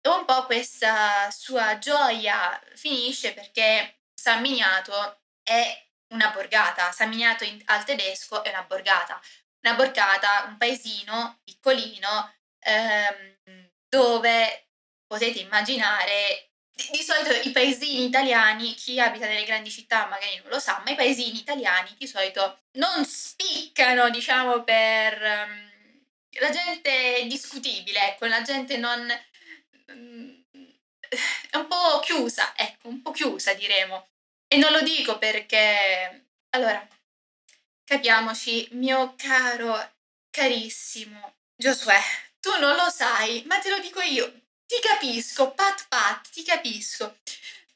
E 0.00 0.08
un 0.08 0.24
po' 0.24 0.46
questa 0.46 1.30
sua 1.30 1.78
gioia 1.78 2.60
finisce 2.74 3.32
perché 3.32 4.00
San 4.14 4.40
Miniato 4.40 5.20
è 5.42 5.86
una 6.08 6.30
borgata, 6.30 6.92
San 6.92 7.08
Miniato 7.08 7.44
in, 7.44 7.60
al 7.66 7.84
tedesco 7.84 8.42
è 8.42 8.50
una 8.50 8.64
borgata, 8.64 9.20
una 9.62 9.74
borgata, 9.74 10.44
un 10.48 10.56
paesino 10.58 11.40
piccolino 11.44 12.34
ehm, 12.62 13.70
dove 13.88 14.68
potete 15.06 15.40
immaginare 15.40 16.50
di, 16.74 16.88
di, 16.90 17.02
solito 17.02 17.30
i 17.46 17.52
paesini 17.52 18.04
italiani, 18.04 18.74
chi 18.74 18.98
abita 18.98 19.26
nelle 19.26 19.44
grandi 19.44 19.70
città 19.70 20.06
magari 20.06 20.36
non 20.38 20.48
lo 20.48 20.58
sa, 20.58 20.80
ma 20.84 20.90
i 20.90 20.96
paesini 20.96 21.38
italiani 21.38 21.94
di 21.98 22.06
solito 22.06 22.62
non 22.78 23.04
spiccano, 23.04 24.08
diciamo, 24.08 24.64
per 24.64 25.20
um, 25.20 26.00
la 26.40 26.50
gente 26.50 27.26
discutibile, 27.26 28.08
ecco, 28.08 28.26
la 28.26 28.42
gente 28.42 28.78
non 28.78 29.06
um, 29.88 30.44
è 31.50 31.56
un 31.56 31.66
po' 31.66 32.00
chiusa, 32.00 32.54
ecco, 32.56 32.88
un 32.88 33.02
po' 33.02 33.10
chiusa 33.10 33.52
diremo. 33.52 34.08
E 34.48 34.56
non 34.56 34.72
lo 34.72 34.80
dico 34.80 35.18
perché, 35.18 36.26
allora, 36.50 36.86
capiamoci, 37.84 38.68
mio 38.72 39.14
caro, 39.16 39.92
carissimo 40.30 41.34
Giosuè, 41.62 42.00
tu 42.42 42.50
non 42.58 42.74
lo 42.74 42.90
sai, 42.90 43.44
ma 43.46 43.60
te 43.60 43.70
lo 43.70 43.78
dico 43.78 44.00
io, 44.00 44.26
ti 44.66 44.80
capisco, 44.80 45.52
pat 45.52 45.86
pat, 45.88 46.28
ti 46.30 46.42
capisco. 46.42 47.18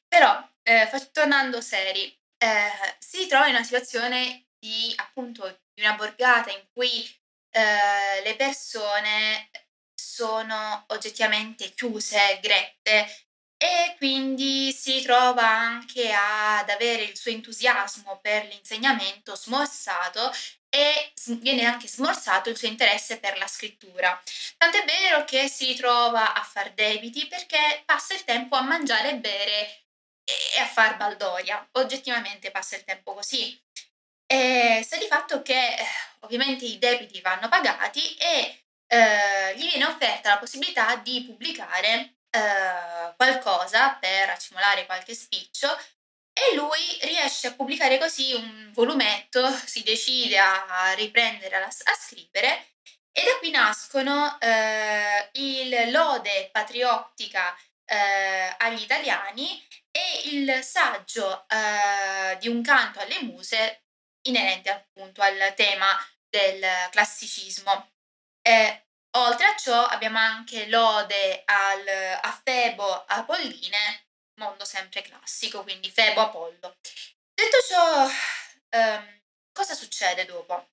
Però, 0.09 0.47
eh, 0.65 0.91
tornando 1.13 1.61
seri, 1.61 2.05
eh, 2.37 2.97
si 2.99 3.29
trova 3.29 3.47
in 3.47 3.55
una 3.55 3.63
situazione 3.63 4.47
di, 4.59 4.93
appunto, 4.97 5.47
di 5.73 5.83
una 5.83 5.95
borgata 5.95 6.51
in 6.51 6.65
cui 6.73 7.09
eh, 7.51 8.23
le 8.25 8.35
persone 8.35 9.51
sono 9.95 10.85
oggettivamente 10.89 11.71
chiuse, 11.71 12.41
grette 12.43 13.27
e 13.57 13.95
quindi 13.99 14.73
si 14.73 15.01
trova 15.03 15.47
anche 15.49 16.13
ad 16.13 16.69
avere 16.69 17.05
il 17.05 17.17
suo 17.17 17.31
entusiasmo 17.31 18.19
per 18.21 18.47
l'insegnamento 18.47 19.35
smorzato 19.37 20.31
e 20.69 21.13
viene 21.41 21.65
anche 21.65 21.89
smorzato 21.89 22.51
il 22.51 22.57
suo 22.57 22.69
interesse 22.69 23.19
per 23.19 23.39
la 23.39 23.47
scrittura. 23.47 24.21
Tant'è 24.57 24.85
vero 24.85 25.25
che 25.25 25.49
si 25.49 25.75
trova 25.75 26.35
a 26.35 26.43
far 26.43 26.73
debiti 26.73 27.27
perché 27.27 27.83
passa 27.85 28.15
il 28.15 28.25
tempo 28.25 28.57
a 28.57 28.63
mangiare 28.63 29.11
e 29.11 29.17
bere 29.17 29.85
e 30.25 30.61
a 30.61 30.67
far 30.67 30.97
baldoria. 30.97 31.67
Oggettivamente 31.73 32.51
passa 32.51 32.77
il 32.77 32.85
tempo 32.85 33.15
così. 33.15 33.59
E 34.27 34.81
sta 34.85 34.97
di 34.97 35.07
fatto 35.07 35.43
che 35.43 35.77
ovviamente 36.21 36.65
i 36.65 36.79
debiti 36.79 37.21
vanno 37.21 37.49
pagati 37.49 38.17
e 38.17 38.65
eh, 38.89 39.57
gli 39.57 39.69
viene 39.69 39.87
offerta 39.87 40.31
la 40.31 40.39
possibilità 40.39 40.97
di 40.97 41.25
pubblicare 41.25 42.17
eh, 42.31 43.15
qualcosa 43.17 43.95
per 44.01 44.31
accumulare 44.31 44.87
qualche 44.87 45.15
spiccio 45.15 45.69
e 46.39 46.55
lui 46.55 46.99
riesce 47.01 47.47
a 47.47 47.55
pubblicare 47.55 47.97
così 47.97 48.35
un 48.35 48.71
volumetto, 48.75 49.51
si 49.65 49.83
decide 49.83 50.39
a 50.39 50.93
riprendere 50.95 51.57
a, 51.57 51.65
a 51.65 51.95
scrivere 51.99 52.75
e 53.11 53.25
da 53.25 53.39
qui 53.39 53.51
nascono 53.51 54.39
eh, 54.39 55.31
il 55.33 55.91
lode 55.91 56.51
patriottica 56.53 57.57
eh, 57.87 58.55
agli 58.59 58.83
italiani 58.83 59.67
e 59.91 60.29
il 60.35 60.63
saggio 60.63 61.47
eh, 61.49 62.37
di 62.37 62.49
un 62.49 62.61
canto 62.61 63.01
alle 63.01 63.23
muse 63.23 63.85
inerente 64.29 64.69
appunto 64.69 65.23
al 65.23 65.55
tema 65.55 65.97
del 66.29 66.63
classicismo. 66.91 67.93
Oltre 69.17 69.47
a 69.47 69.57
ciò 69.57 69.87
abbiamo 69.87 70.19
anche 70.19 70.69
lode 70.69 71.43
al, 71.47 71.89
a 72.21 72.41
Febo 72.45 73.05
Apolline 73.07 74.06
mondo 74.37 74.65
sempre 74.65 75.03
classico, 75.03 75.63
quindi 75.63 75.91
Febo 75.91 76.23
Apollo. 76.23 76.77
Detto 77.35 77.57
ciò, 77.69 78.09
ehm, 78.71 79.23
cosa 79.53 79.75
succede 79.75 80.25
dopo? 80.25 80.69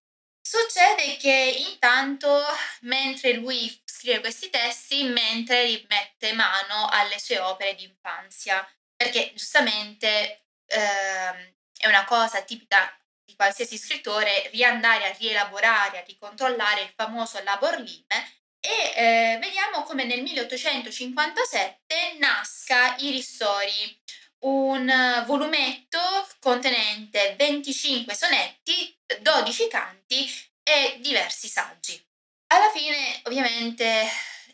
Succede 0.46 1.17
che 1.17 1.65
intanto, 1.70 2.43
mentre 2.82 3.34
lui 3.34 3.82
scrive 3.86 4.20
questi 4.20 4.50
testi, 4.50 5.03
mentre 5.03 5.63
rimette 5.65 6.34
mano 6.34 6.88
alle 6.89 7.20
sue 7.20 7.39
opere 7.39 7.75
di 7.75 7.84
infanzia, 7.84 8.67
perché 8.96 9.32
giustamente 9.34 10.48
ehm, 10.65 11.53
è 11.77 11.88
una 11.88 12.03
cosa 12.05 12.41
tipica 12.43 12.98
di 13.25 13.36
qualsiasi 13.36 13.77
scrittore 13.77 14.50
riandare 14.50 15.05
a 15.05 15.15
rielaborare, 15.17 16.00
a 16.00 16.03
ricontrollare 16.05 16.82
il 16.82 16.93
famoso 16.96 17.41
labor 17.41 17.79
lime 17.79 18.43
e 18.65 18.93
eh, 18.96 19.38
vediamo 19.41 19.84
come 19.84 20.05
nel 20.05 20.22
1857 20.22 22.15
nasca 22.17 22.96
I 22.96 23.12
Ristori, 23.12 24.01
un 24.46 25.24
volumetto 25.25 26.00
contenente 26.39 27.36
25 27.38 28.15
sonetti, 28.15 28.98
12 29.20 29.67
canti 29.67 30.25
e 30.63 30.98
diversi 31.01 31.50
saggi. 31.50 32.01
Alla 32.48 32.70
fine, 32.70 33.20
ovviamente, 33.24 34.10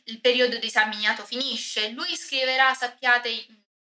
il 0.05 0.19
periodo 0.19 0.57
di 0.57 0.69
San 0.71 0.89
Miniato 0.89 1.23
finisce. 1.23 1.89
Lui 1.89 2.15
scriverà, 2.15 2.73
sappiate, 2.73 3.45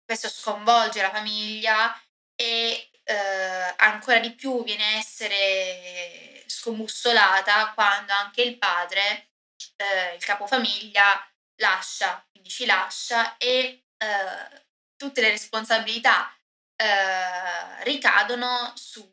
questo 0.02 0.30
sconvolge 0.30 1.02
la 1.02 1.10
famiglia 1.10 1.94
e 2.34 2.89
eh, 3.10 3.74
ancora 3.78 4.20
di 4.20 4.32
più 4.34 4.62
viene 4.62 4.84
a 4.84 4.96
essere 4.98 6.44
scombussolata 6.46 7.72
quando 7.74 8.12
anche 8.12 8.42
il 8.42 8.56
padre, 8.56 9.30
eh, 9.76 10.14
il 10.14 10.24
capofamiglia, 10.24 11.28
lascia, 11.56 12.24
quindi 12.30 12.48
ci 12.48 12.66
lascia 12.66 13.36
e 13.36 13.86
eh, 13.96 14.64
tutte 14.96 15.20
le 15.20 15.30
responsabilità 15.30 16.32
eh, 16.76 17.82
ricadono 17.84 18.72
su, 18.76 19.12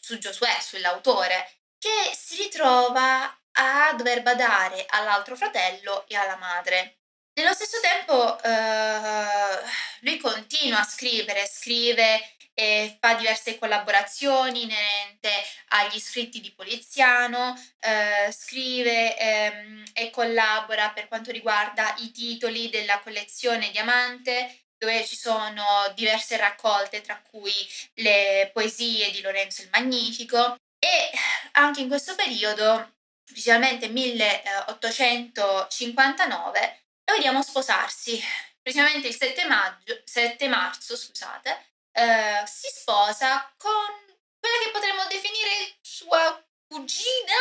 su 0.00 0.18
Giosuè, 0.18 0.58
sull'autore, 0.60 1.58
che 1.78 2.14
si 2.14 2.36
ritrova 2.36 3.38
a 3.52 3.92
dover 3.92 4.22
badare 4.22 4.86
all'altro 4.88 5.36
fratello 5.36 6.06
e 6.08 6.16
alla 6.16 6.36
madre. 6.36 7.00
Nello 7.34 7.52
stesso 7.52 7.78
tempo 7.80 8.42
eh, 8.42 9.64
lui 10.00 10.18
continua 10.18 10.80
a 10.80 10.84
scrivere, 10.84 11.46
scrive 11.46 12.36
e 12.54 12.96
fa 13.00 13.14
diverse 13.14 13.58
collaborazioni 13.58 14.64
inerente 14.64 15.30
agli 15.68 15.98
scritti 15.98 16.40
di 16.40 16.52
Poliziano, 16.52 17.58
eh, 17.80 18.30
scrive 18.32 19.16
ehm, 19.16 19.84
e 19.92 20.10
collabora 20.10 20.90
per 20.90 21.08
quanto 21.08 21.30
riguarda 21.30 21.94
i 21.98 22.10
titoli 22.10 22.68
della 22.68 22.98
collezione 23.00 23.70
Diamante, 23.70 24.64
dove 24.76 25.06
ci 25.06 25.16
sono 25.16 25.64
diverse 25.94 26.36
raccolte, 26.36 27.00
tra 27.02 27.20
cui 27.20 27.52
le 27.94 28.50
poesie 28.52 29.10
di 29.10 29.20
Lorenzo 29.20 29.62
il 29.62 29.68
Magnifico. 29.72 30.56
E 30.78 31.10
anche 31.52 31.80
in 31.82 31.88
questo 31.88 32.14
periodo, 32.14 32.94
principalmente 33.24 33.88
1859, 33.88 36.84
lo 37.04 37.14
vediamo 37.14 37.42
sposarsi, 37.42 38.18
precisamente 38.62 39.08
il 39.08 39.14
7, 39.14 39.44
maggio, 39.46 40.00
7 40.04 40.48
marzo, 40.48 40.96
scusate, 40.96 41.69
eh, 42.00 42.46
si 42.46 42.68
sposa 42.72 43.52
con 43.58 44.16
quella 44.38 44.58
che 44.64 44.70
potremmo 44.70 45.04
definire 45.06 45.76
sua 45.82 46.42
cugina, 46.66 47.36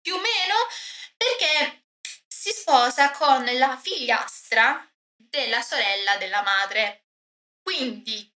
più 0.00 0.14
o 0.14 0.18
meno, 0.18 0.54
perché 1.16 1.86
si 2.28 2.50
sposa 2.50 3.10
con 3.10 3.44
la 3.44 3.76
figliastra 3.76 4.88
della 5.16 5.62
sorella 5.62 6.16
della 6.16 6.42
madre. 6.42 7.06
Quindi 7.60 8.32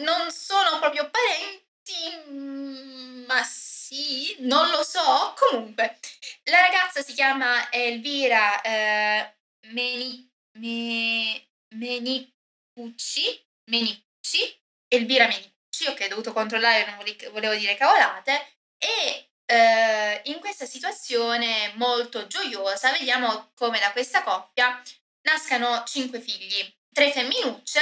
non 0.00 0.30
sono 0.30 0.78
proprio 0.78 1.10
parenti, 1.10 2.30
mm, 2.30 3.24
ma 3.26 3.42
sì, 3.44 4.36
non 4.38 4.70
lo 4.70 4.82
so. 4.82 5.34
Comunque, 5.36 5.98
la 6.44 6.60
ragazza 6.60 7.02
si 7.02 7.12
chiama 7.12 7.70
Elvira 7.70 8.62
eh, 8.62 9.36
Meni, 9.66 10.32
Me, 10.58 11.46
Menicucci, 11.74 13.46
Menicucci 13.70 14.62
Elvira 14.94 15.26
Menicucci, 15.26 15.86
ok, 15.88 16.00
ho 16.02 16.08
dovuto 16.08 16.32
controllare, 16.32 16.86
non 16.86 16.96
volevo 17.32 17.54
dire 17.54 17.74
cavolate, 17.74 18.58
e 18.78 19.30
eh, 19.46 20.20
in 20.24 20.38
questa 20.40 20.66
situazione 20.66 21.72
molto 21.74 22.26
gioiosa 22.26 22.92
vediamo 22.92 23.50
come 23.54 23.78
da 23.78 23.92
questa 23.92 24.22
coppia 24.22 24.80
nascano 25.22 25.84
cinque 25.84 26.20
figli, 26.20 26.72
tre 26.92 27.10
femminucce 27.10 27.80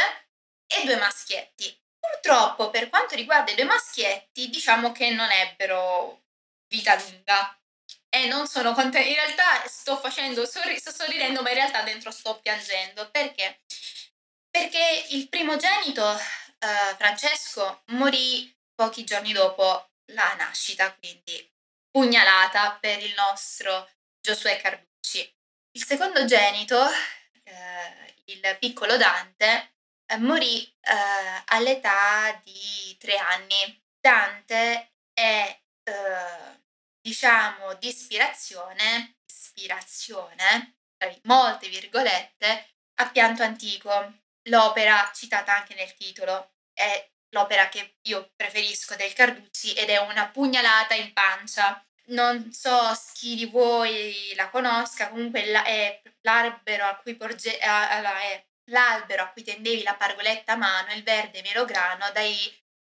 e 0.66 0.84
due 0.84 0.96
maschietti. 0.96 1.78
Purtroppo 1.98 2.70
per 2.70 2.88
quanto 2.88 3.14
riguarda 3.14 3.52
i 3.52 3.54
due 3.54 3.64
maschietti 3.64 4.48
diciamo 4.48 4.90
che 4.92 5.10
non 5.10 5.30
ebbero 5.30 6.24
vita 6.68 6.96
lunga 6.96 7.56
e 8.08 8.26
non 8.26 8.46
sono 8.48 8.72
contenta, 8.72 9.06
in 9.06 9.14
realtà 9.14 9.66
sto 9.66 9.96
facendo, 9.96 10.44
sorri- 10.46 10.78
sto 10.78 10.90
sorridendo 10.92 11.42
ma 11.42 11.50
in 11.50 11.54
realtà 11.56 11.82
dentro 11.82 12.10
sto 12.10 12.40
piangendo, 12.40 13.08
perché? 13.10 13.60
Perché 14.50 15.06
il 15.10 15.28
primogenito 15.28 16.18
uh, 16.62 16.96
Francesco 16.96 17.82
morì 17.86 18.54
pochi 18.74 19.04
giorni 19.04 19.32
dopo 19.32 19.90
la 20.12 20.34
nascita, 20.34 20.94
quindi 20.94 21.50
pugnalata 21.90 22.78
per 22.80 23.02
il 23.02 23.12
nostro 23.14 23.90
Giosuè 24.20 24.60
Carducci. 24.60 25.36
Il 25.72 25.84
secondogenito, 25.84 26.78
uh, 26.80 28.12
il 28.24 28.56
piccolo 28.58 28.96
Dante, 28.96 29.74
uh, 30.14 30.18
morì 30.18 30.70
all'età 31.46 32.40
di 32.42 32.96
tre 32.98 33.16
anni. 33.16 33.80
Dante 34.00 34.94
è, 35.12 35.60
diciamo, 37.00 37.74
di 37.74 37.88
ispirazione, 37.88 39.18
ispirazione, 39.24 40.78
tra 40.96 41.14
molte 41.22 41.68
virgolette, 41.68 42.74
a 43.00 43.10
pianto 43.10 43.44
antico, 43.44 44.12
l'opera 44.48 45.08
citata 45.14 45.54
anche 45.54 45.74
nel 45.74 45.94
titolo 45.94 46.51
è 46.82 47.10
l'opera 47.30 47.68
che 47.68 47.98
io 48.02 48.32
preferisco 48.36 48.94
del 48.94 49.12
Carducci 49.12 49.72
ed 49.72 49.88
è 49.88 49.98
una 49.98 50.28
pugnalata 50.28 50.94
in 50.94 51.12
pancia 51.12 51.84
non 52.06 52.52
so 52.52 52.92
chi 53.14 53.36
di 53.36 53.46
voi 53.46 54.32
la 54.34 54.48
conosca, 54.50 55.08
comunque 55.08 55.46
la 55.46 55.64
è 55.64 56.02
l'albero 56.22 56.86
a 56.86 56.96
cui 56.96 57.14
porge 57.14 57.58
è 57.58 58.44
l'albero 58.66 59.22
a 59.22 59.28
cui 59.30 59.42
tendevi 59.44 59.82
la 59.82 59.94
pargoletta 59.94 60.52
a 60.52 60.56
mano, 60.56 60.92
il 60.92 61.02
verde 61.02 61.42
melograno 61.42 62.10
dai, 62.12 62.34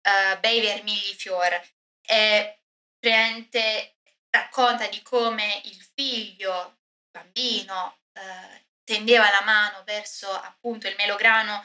ehm, 0.02 0.40
bei 0.40 0.60
vermigli 0.60 1.14
fior. 1.14 1.60
E 2.02 2.60
praticamente 2.98 3.96
racconta 4.30 4.86
di 4.86 5.02
come 5.02 5.60
il 5.64 5.80
figlio, 5.94 6.78
bambino, 7.10 7.98
ehm, 8.12 8.64
tendeva 8.84 9.30
la 9.30 9.42
mano 9.44 9.82
verso 9.84 10.30
appunto 10.30 10.88
il 10.88 10.94
melograno 10.96 11.64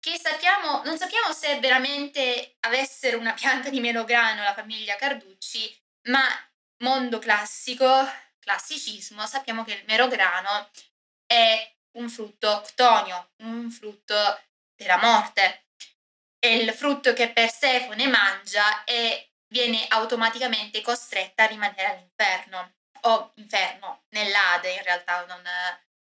che 0.00 0.18
sappiamo 0.18 0.82
non 0.84 0.98
sappiamo 0.98 1.32
se 1.32 1.60
veramente 1.60 2.56
avessero 2.60 3.18
una 3.18 3.34
pianta 3.34 3.68
di 3.68 3.80
melograno 3.80 4.42
la 4.42 4.54
famiglia 4.54 4.96
Carducci, 4.96 5.78
ma 6.08 6.26
mondo 6.78 7.18
classico, 7.18 7.86
classicismo, 8.38 9.26
sappiamo 9.26 9.62
che 9.64 9.74
il 9.74 9.84
melograno 9.86 10.70
è 11.26 11.74
un 11.98 12.08
frutto 12.08 12.62
ctonio, 12.74 13.32
un 13.42 13.70
frutto 13.70 14.14
della 14.74 14.96
morte. 14.96 15.66
È 16.38 16.46
il 16.46 16.72
frutto 16.72 17.12
che 17.12 17.32
Persefone 17.32 18.06
mangia 18.06 18.84
e 18.84 19.32
viene 19.48 19.86
automaticamente 19.88 20.80
costretta 20.80 21.44
a 21.44 21.46
rimanere 21.46 21.84
all'inferno. 21.84 22.74
O 23.02 23.32
inferno, 23.36 24.04
nell'Ade 24.10 24.72
in 24.72 24.82
realtà, 24.82 25.24
non, 25.26 25.42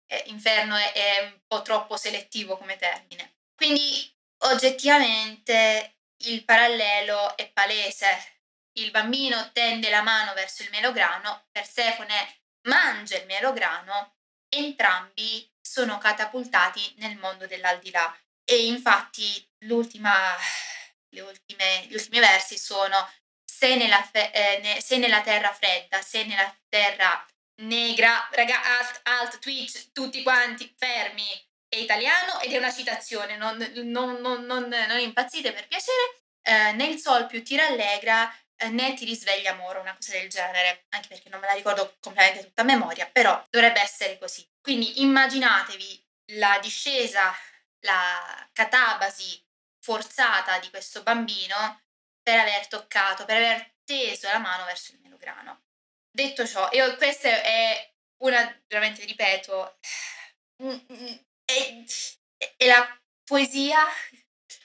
eh, 0.06 0.22
inferno 0.26 0.76
è, 0.76 0.92
è 0.92 1.20
un 1.22 1.40
po' 1.46 1.62
troppo 1.62 1.96
selettivo 1.96 2.56
come 2.56 2.76
termine. 2.76 3.33
Quindi 3.54 4.12
oggettivamente 4.44 5.98
il 6.24 6.44
parallelo 6.44 7.36
è 7.36 7.50
palese. 7.50 8.32
Il 8.76 8.90
bambino 8.90 9.50
tende 9.52 9.90
la 9.90 10.02
mano 10.02 10.32
verso 10.34 10.62
il 10.62 10.70
melograno, 10.70 11.46
Persefone 11.52 12.40
mangia 12.62 13.16
il 13.18 13.26
melograno, 13.26 14.16
entrambi 14.48 15.48
sono 15.60 15.98
catapultati 15.98 16.94
nel 16.98 17.16
mondo 17.16 17.46
dell'aldilà. 17.46 18.16
E 18.44 18.66
infatti 18.66 19.46
l'ultima, 19.60 20.36
le 21.10 21.20
ultime, 21.20 21.86
gli 21.86 21.94
ultimi 21.94 22.18
versi 22.18 22.58
sono 22.58 23.08
se 23.44 23.76
nella, 23.76 24.02
fe, 24.02 24.30
eh, 24.32 24.58
ne, 24.60 24.80
se 24.80 24.98
nella 24.98 25.22
terra 25.22 25.52
fredda, 25.52 26.02
se 26.02 26.24
nella 26.24 26.54
terra 26.68 27.24
negra, 27.62 28.28
raga, 28.32 28.60
alt, 28.78 29.00
alt, 29.04 29.38
Twitch, 29.38 29.92
tutti 29.92 30.22
quanti 30.22 30.74
fermi, 30.76 31.24
è 31.74 31.78
italiano 31.78 32.40
ed 32.40 32.52
è 32.52 32.58
una 32.58 32.72
citazione, 32.72 33.36
non, 33.36 33.56
non, 33.74 34.20
non, 34.20 34.44
non 34.44 34.98
impazzite 34.98 35.52
per 35.52 35.66
piacere, 35.66 36.22
eh, 36.42 36.72
nel 36.72 36.98
sol 36.98 37.26
più 37.26 37.42
ti 37.42 37.56
rallegra, 37.56 38.32
eh, 38.56 38.68
né 38.68 38.94
ti 38.94 39.04
risveglia 39.04 39.52
amore, 39.52 39.78
una 39.78 39.94
cosa 39.94 40.12
del 40.12 40.28
genere, 40.28 40.86
anche 40.90 41.08
perché 41.08 41.28
non 41.28 41.40
me 41.40 41.46
la 41.46 41.54
ricordo 41.54 41.96
completamente 42.00 42.46
tutta 42.46 42.62
a 42.62 42.64
memoria, 42.64 43.06
però 43.06 43.44
dovrebbe 43.50 43.80
essere 43.80 44.18
così. 44.18 44.48
Quindi 44.60 45.02
immaginatevi 45.02 46.06
la 46.34 46.58
discesa, 46.60 47.34
la 47.80 48.48
catabasi 48.52 49.42
forzata 49.80 50.58
di 50.58 50.70
questo 50.70 51.02
bambino 51.02 51.82
per 52.22 52.38
aver 52.38 52.66
toccato, 52.68 53.24
per 53.24 53.36
aver 53.36 53.74
teso 53.84 54.28
la 54.28 54.38
mano 54.38 54.64
verso 54.64 54.92
il 54.92 55.00
melograno. 55.00 55.64
Detto 56.10 56.46
ciò, 56.46 56.68
io 56.72 56.96
questa 56.96 57.28
è 57.28 57.92
una, 58.22 58.62
veramente 58.68 59.04
ripeto, 59.04 59.78
è, 61.44 61.84
è 62.56 62.66
la 62.66 63.00
poesia, 63.24 63.80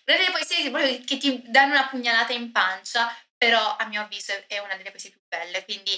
una 0.05 0.17
delle 0.17 0.31
poesie 0.31 1.03
che 1.03 1.17
ti 1.17 1.41
danno 1.45 1.73
una 1.73 1.87
pugnalata 1.87 2.33
in 2.33 2.51
pancia, 2.51 3.15
però 3.37 3.75
a 3.77 3.85
mio 3.85 4.01
avviso 4.01 4.33
è 4.47 4.59
una 4.59 4.75
delle 4.75 4.91
poesie 4.91 5.11
più 5.11 5.21
belle, 5.27 5.63
quindi 5.63 5.91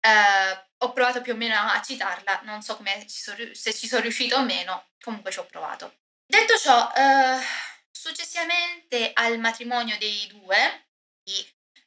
eh, 0.00 0.64
ho 0.78 0.92
provato 0.92 1.22
più 1.22 1.32
o 1.32 1.36
meno 1.36 1.56
a 1.56 1.80
citarla, 1.80 2.40
non 2.44 2.62
so 2.62 2.78
ci 3.06 3.20
sono, 3.20 3.38
se 3.52 3.72
ci 3.72 3.86
sono 3.86 4.02
riuscito 4.02 4.36
o 4.36 4.44
meno, 4.44 4.90
comunque 5.00 5.30
ci 5.30 5.38
ho 5.38 5.46
provato. 5.46 6.00
Detto 6.26 6.58
ciò, 6.58 6.92
eh, 6.94 7.38
successivamente 7.90 9.12
al 9.14 9.38
matrimonio 9.38 9.96
dei 9.98 10.26
due, 10.26 10.88
di, 11.22 11.46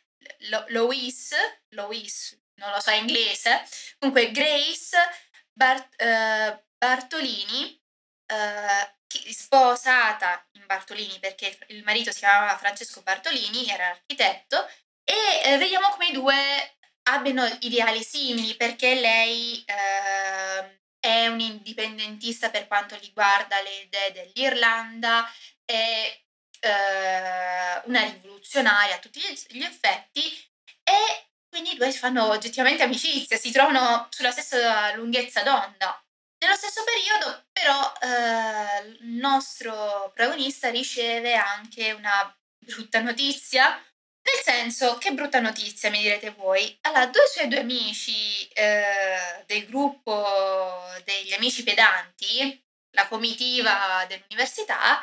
Lo- 0.50 0.64
Louise, 0.68 1.62
Louise, 1.70 2.42
non 2.56 2.70
lo 2.72 2.80
so 2.80 2.90
inglese, 2.90 3.66
comunque 3.98 4.30
Grace 4.32 4.96
Bart- 5.52 5.96
Bartolini, 6.76 7.80
sposata 9.32 10.46
in 10.52 10.66
Bartolini 10.66 11.18
perché 11.18 11.58
il 11.68 11.82
marito 11.84 12.12
si 12.12 12.18
chiamava 12.18 12.56
Francesco 12.58 13.00
Bartolini, 13.02 13.68
era 13.68 13.88
architetto, 13.88 14.68
e 15.04 15.56
vediamo 15.56 15.88
come 15.88 16.08
i 16.08 16.12
due 16.12 16.77
abbiano 17.12 17.46
ideali 17.60 18.02
simili 18.02 18.54
perché 18.54 18.94
lei 18.94 19.62
eh, 19.64 20.80
è 20.98 21.26
un 21.28 21.40
indipendentista 21.40 22.50
per 22.50 22.66
quanto 22.66 22.96
riguarda 22.98 23.60
le 23.62 23.82
idee 23.82 24.12
dell'Irlanda, 24.12 25.30
è 25.64 26.20
eh, 26.60 27.82
una 27.84 28.02
rivoluzionaria 28.02 28.96
a 28.96 28.98
tutti 28.98 29.20
gli 29.48 29.62
effetti 29.62 30.22
e 30.82 31.28
quindi 31.48 31.72
i 31.72 31.76
due 31.76 31.92
fanno 31.92 32.28
oggettivamente 32.28 32.82
amicizia, 32.82 33.36
si 33.36 33.50
trovano 33.50 34.06
sulla 34.10 34.30
stessa 34.30 34.94
lunghezza 34.94 35.42
d'onda. 35.42 36.02
Nello 36.40 36.54
stesso 36.54 36.84
periodo 36.84 37.46
però 37.50 37.92
eh, 38.00 38.88
il 38.88 39.14
nostro 39.14 40.12
protagonista 40.14 40.70
riceve 40.70 41.34
anche 41.34 41.92
una 41.92 42.32
brutta 42.58 43.00
notizia 43.00 43.82
nel 44.34 44.42
senso, 44.44 44.98
che 44.98 45.12
brutta 45.12 45.40
notizia, 45.40 45.90
mi 45.90 46.02
direte 46.02 46.30
voi. 46.30 46.76
Allora, 46.82 47.06
due 47.06 47.26
suoi 47.26 47.48
due 47.48 47.60
amici 47.60 48.46
eh, 48.48 49.44
del 49.46 49.66
gruppo 49.66 50.26
degli 51.04 51.32
amici 51.32 51.62
pedanti, 51.62 52.64
la 52.90 53.06
comitiva 53.08 54.04
dell'università, 54.08 55.02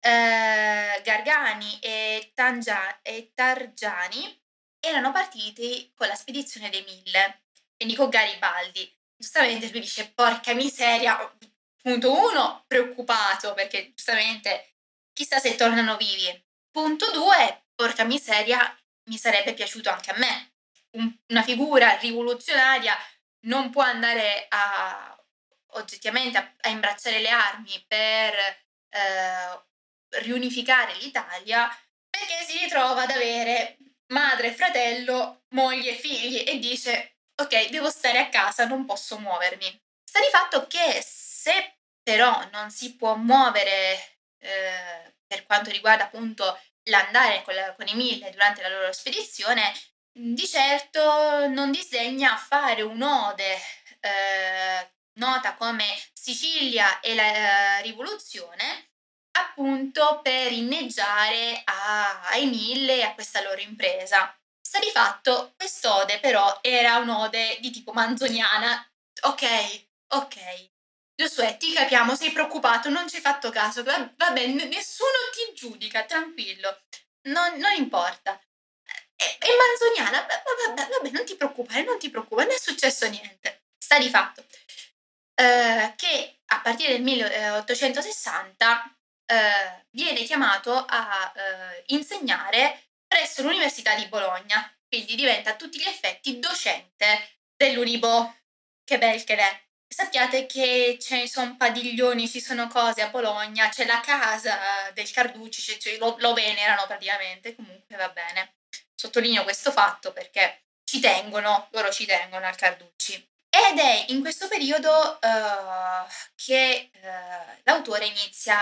eh, 0.00 1.00
Gargani 1.02 1.78
e, 1.80 2.30
Tangia- 2.34 3.00
e 3.02 3.32
Targiani, 3.34 4.42
erano 4.80 5.12
partiti 5.12 5.92
con 5.94 6.06
la 6.06 6.14
spedizione 6.14 6.70
dei 6.70 6.82
Mille, 6.82 7.44
quindi 7.76 7.94
con 7.94 8.08
Garibaldi. 8.08 8.94
Giustamente 9.16 9.70
lui 9.70 9.80
dice, 9.80 10.10
porca 10.14 10.52
miseria, 10.54 11.18
punto 11.82 12.12
uno, 12.12 12.64
preoccupato 12.66 13.54
perché 13.54 13.92
giustamente 13.94 14.74
chissà 15.12 15.38
se 15.38 15.56
tornano 15.56 15.96
vivi. 15.96 16.44
Punto 16.70 17.10
due, 17.10 17.65
porca 17.76 18.04
miseria, 18.04 18.76
mi 19.04 19.18
sarebbe 19.18 19.54
piaciuto 19.54 19.90
anche 19.90 20.10
a 20.10 20.18
me. 20.18 20.52
Un, 20.96 21.14
una 21.28 21.42
figura 21.42 21.96
rivoluzionaria 21.96 22.96
non 23.46 23.70
può 23.70 23.82
andare 23.82 24.46
a 24.48 25.16
oggettivamente 25.76 26.38
a, 26.38 26.52
a 26.62 26.68
imbracciare 26.70 27.20
le 27.20 27.28
armi 27.28 27.84
per 27.86 28.34
eh, 28.34 29.64
riunificare 30.22 30.94
l'Italia 30.96 31.68
perché 32.08 32.44
si 32.44 32.58
ritrova 32.58 33.02
ad 33.02 33.10
avere 33.10 33.76
madre, 34.08 34.54
fratello, 34.54 35.42
moglie 35.50 35.92
e 35.92 35.98
figli 35.98 36.42
e 36.46 36.58
dice 36.58 37.18
ok, 37.34 37.68
devo 37.68 37.90
stare 37.90 38.18
a 38.18 38.28
casa, 38.28 38.66
non 38.66 38.86
posso 38.86 39.18
muovermi. 39.18 39.82
Sta 40.02 40.20
di 40.20 40.28
fatto 40.30 40.66
che 40.66 41.04
se 41.04 41.76
però 42.02 42.48
non 42.52 42.70
si 42.70 42.96
può 42.96 43.16
muovere 43.16 44.18
eh, 44.38 45.14
per 45.26 45.44
quanto 45.44 45.70
riguarda 45.70 46.04
appunto 46.04 46.58
l'andare 46.86 47.42
con, 47.42 47.54
la, 47.54 47.74
con 47.74 47.86
i 47.86 47.94
mille 47.94 48.30
durante 48.30 48.62
la 48.62 48.68
loro 48.68 48.92
spedizione, 48.92 49.72
di 50.12 50.46
certo 50.46 51.46
non 51.48 51.70
disegna 51.70 52.36
fare 52.36 52.82
un'ode 52.82 53.60
eh, 54.00 54.90
nota 55.18 55.54
come 55.54 55.84
Sicilia 56.12 57.00
e 57.00 57.14
la 57.14 57.78
eh, 57.78 57.82
rivoluzione, 57.82 58.90
appunto 59.38 60.20
per 60.22 60.52
inneggiare 60.52 61.60
a, 61.64 62.28
ai 62.30 62.46
mille 62.46 62.96
e 62.96 63.02
a 63.02 63.14
questa 63.14 63.42
loro 63.42 63.60
impresa. 63.60 64.34
Sta 64.60 64.78
di 64.78 64.90
fatto, 64.90 65.54
quest'ode 65.56 66.18
però 66.18 66.58
era 66.62 66.96
un'ode 66.96 67.58
di 67.60 67.70
tipo 67.70 67.92
manzoniana. 67.92 68.90
Ok, 69.22 69.86
ok. 70.08 70.74
Giosuè, 71.16 71.56
ti 71.56 71.72
capiamo, 71.72 72.14
sei 72.14 72.30
preoccupato, 72.30 72.88
non 72.90 73.08
ci 73.08 73.16
hai 73.16 73.22
fatto 73.22 73.50
caso. 73.50 73.82
Va, 73.82 74.12
vabbè, 74.16 74.46
nessuno 74.46 75.10
ti 75.32 75.54
giudica, 75.54 76.04
tranquillo. 76.04 76.82
Non, 77.28 77.56
non 77.58 77.72
importa. 77.76 78.38
È, 79.14 79.38
è 79.38 79.48
manzoniana, 79.56 80.20
vabbè, 80.20 80.88
vabbè, 80.90 81.10
non 81.10 81.24
ti 81.24 81.36
preoccupare, 81.36 81.82
non 81.84 81.98
ti 81.98 82.10
preoccupare, 82.10 82.48
non 82.48 82.56
è 82.56 82.60
successo 82.60 83.08
niente. 83.08 83.64
Sta 83.78 83.98
di 83.98 84.08
fatto 84.10 84.44
eh, 85.36 85.92
che 85.96 86.40
a 86.46 86.60
partire 86.60 86.92
del 86.92 87.02
1860 87.02 88.96
eh, 89.26 89.86
viene 89.90 90.24
chiamato 90.24 90.74
a 90.74 91.32
eh, 91.34 91.84
insegnare 91.88 92.88
presso 93.06 93.42
l'Università 93.42 93.94
di 93.94 94.06
Bologna, 94.06 94.74
quindi 94.88 95.14
diventa 95.14 95.50
a 95.50 95.56
tutti 95.56 95.78
gli 95.78 95.86
effetti 95.86 96.38
docente 96.38 97.40
dell'Unibo. 97.54 98.34
Che 98.82 98.98
bel 98.98 99.22
che 99.24 99.36
è. 99.36 99.65
Sappiate 99.88 100.46
che 100.46 100.98
ci 101.00 101.28
sono 101.28 101.56
padiglioni, 101.56 102.28
ci 102.28 102.40
sono 102.40 102.68
cose 102.68 103.02
a 103.02 103.08
Bologna, 103.08 103.68
c'è 103.68 103.86
la 103.86 104.00
casa 104.00 104.58
del 104.92 105.10
Carducci, 105.10 105.78
cioè, 105.80 105.96
lo, 105.96 106.16
lo 106.18 106.34
venerano 106.34 106.86
praticamente, 106.86 107.54
comunque 107.54 107.96
va 107.96 108.08
bene. 108.10 108.56
Sottolineo 108.94 109.44
questo 109.44 109.70
fatto 109.70 110.12
perché 110.12 110.64
ci 110.84 111.00
tengono, 111.00 111.68
loro 111.70 111.90
ci 111.90 112.04
tengono 112.04 112.46
al 112.46 112.56
Carducci. 112.56 113.14
Ed 113.48 113.78
è 113.78 114.04
in 114.08 114.20
questo 114.20 114.48
periodo 114.48 115.18
uh, 115.20 116.12
che 116.34 116.90
uh, 116.92 117.60
l'autore 117.62 118.06
inizia 118.06 118.58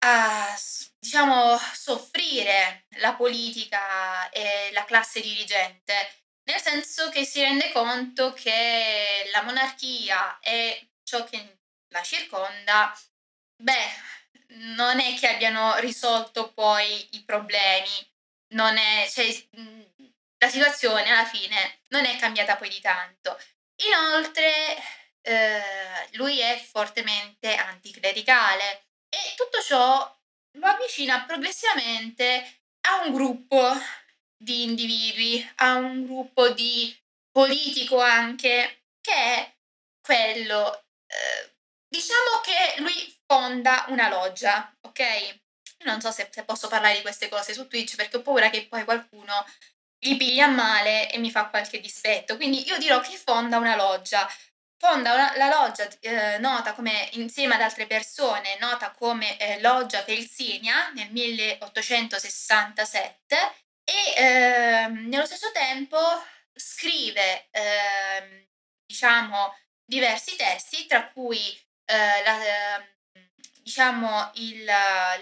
a, 0.00 0.54
diciamo, 0.98 1.58
soffrire 1.72 2.84
la 2.98 3.14
politica 3.14 4.28
e 4.28 4.70
la 4.72 4.84
classe 4.84 5.20
dirigente, 5.20 6.23
nel 6.44 6.60
senso 6.60 7.08
che 7.08 7.24
si 7.24 7.40
rende 7.40 7.72
conto 7.72 8.32
che 8.32 9.28
la 9.32 9.42
monarchia 9.42 10.38
e 10.40 10.90
ciò 11.02 11.24
che 11.24 11.58
la 11.88 12.02
circonda, 12.02 12.96
beh, 13.56 14.12
non 14.76 15.00
è 15.00 15.14
che 15.18 15.28
abbiano 15.28 15.76
risolto 15.78 16.52
poi 16.52 17.08
i 17.12 17.24
problemi, 17.24 18.12
non 18.54 18.76
è, 18.76 19.08
cioè, 19.10 19.26
la 20.38 20.48
situazione 20.48 21.10
alla 21.10 21.24
fine 21.24 21.80
non 21.88 22.04
è 22.04 22.16
cambiata 22.16 22.56
poi 22.56 22.68
di 22.68 22.80
tanto. 22.80 23.38
Inoltre, 23.86 24.76
eh, 25.22 26.08
lui 26.12 26.38
è 26.40 26.58
fortemente 26.58 27.54
anticlericale 27.54 28.86
e 29.08 29.34
tutto 29.36 29.60
ciò 29.62 30.18
lo 30.58 30.66
avvicina 30.66 31.24
progressivamente 31.24 32.60
a 32.82 33.00
un 33.04 33.12
gruppo 33.12 33.72
di 34.44 34.62
individui, 34.62 35.44
a 35.56 35.74
un 35.76 36.04
gruppo 36.04 36.50
di 36.50 36.96
politico 37.32 38.00
anche, 38.00 38.84
che 39.00 39.12
è 39.12 39.52
quello, 40.00 40.84
eh, 41.06 41.52
diciamo 41.88 42.40
che 42.42 42.80
lui 42.80 42.92
fonda 43.26 43.86
una 43.88 44.08
loggia, 44.08 44.72
ok? 44.82 44.98
Io 45.00 45.86
non 45.86 46.00
so 46.00 46.10
se, 46.10 46.28
se 46.30 46.44
posso 46.44 46.68
parlare 46.68 46.96
di 46.96 47.02
queste 47.02 47.28
cose 47.28 47.52
su 47.54 47.66
Twitch 47.66 47.96
perché 47.96 48.18
ho 48.18 48.22
paura 48.22 48.50
che 48.50 48.66
poi 48.68 48.84
qualcuno 48.84 49.32
gli 49.98 50.16
piglia 50.16 50.46
male 50.46 51.10
e 51.10 51.18
mi 51.18 51.30
fa 51.30 51.48
qualche 51.48 51.80
dispetto. 51.80 52.36
Quindi 52.36 52.66
io 52.66 52.78
dirò 52.78 53.00
che 53.00 53.16
fonda 53.16 53.58
una 53.58 53.76
loggia. 53.76 54.28
Fonda 54.76 55.14
una, 55.14 55.36
la 55.36 55.48
loggia 55.48 55.88
eh, 56.00 56.38
nota 56.38 56.74
come, 56.74 57.08
insieme 57.12 57.54
ad 57.54 57.60
altre 57.62 57.86
persone, 57.86 58.58
nota 58.60 58.90
come 58.90 59.38
eh, 59.38 59.60
Loggia 59.60 60.02
Felsinia 60.02 60.90
nel 60.90 61.10
1867 61.10 63.63
e 63.84 64.14
eh, 64.16 64.88
nello 64.88 65.26
stesso 65.26 65.52
tempo 65.52 65.98
scrive, 66.54 67.48
ehm, 67.50 68.46
diciamo, 68.86 69.54
diversi 69.84 70.36
testi, 70.36 70.86
tra 70.86 71.10
cui 71.10 71.38
eh, 71.86 72.22
la, 72.24 72.76
ehm, 72.76 72.86
diciamo, 73.62 74.30
il, 74.34 74.64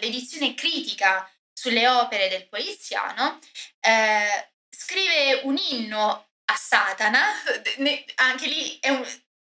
l'edizione 0.01 0.55
critica 0.55 1.29
sulle 1.53 1.88
opere 1.88 2.29
del 2.29 2.48
poliziano, 2.48 3.38
eh, 3.81 4.53
scrive 4.68 5.40
un 5.44 5.57
inno 5.57 6.31
a 6.44 6.57
Satana, 6.57 7.25
anche 8.16 8.46
lì 8.46 8.79
un, 8.85 9.07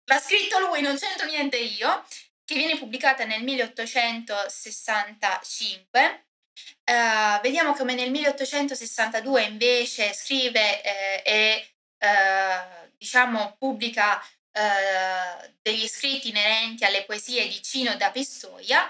l'ha 0.04 0.20
scritto 0.20 0.58
lui, 0.60 0.80
non 0.82 0.96
c'entro 0.96 1.26
niente 1.26 1.56
io, 1.56 2.04
che 2.44 2.54
viene 2.54 2.78
pubblicata 2.78 3.24
nel 3.24 3.42
1865. 3.42 6.25
Uh, 6.84 7.36
eh, 7.36 7.40
vediamo 7.42 7.74
come 7.74 7.94
nel 7.94 8.10
1862 8.10 9.42
invece 9.42 10.12
scrive 10.14 10.82
eh, 10.82 11.22
e 11.24 11.74
uh, 11.98 12.90
diciamo 12.96 13.56
pubblica 13.58 14.18
uh, 14.18 15.54
degli 15.62 15.86
scritti 15.86 16.28
inerenti 16.28 16.84
alle 16.84 17.04
poesie 17.04 17.46
di 17.48 17.62
Cino 17.62 17.94
da 17.96 18.10
Pistoia 18.10 18.88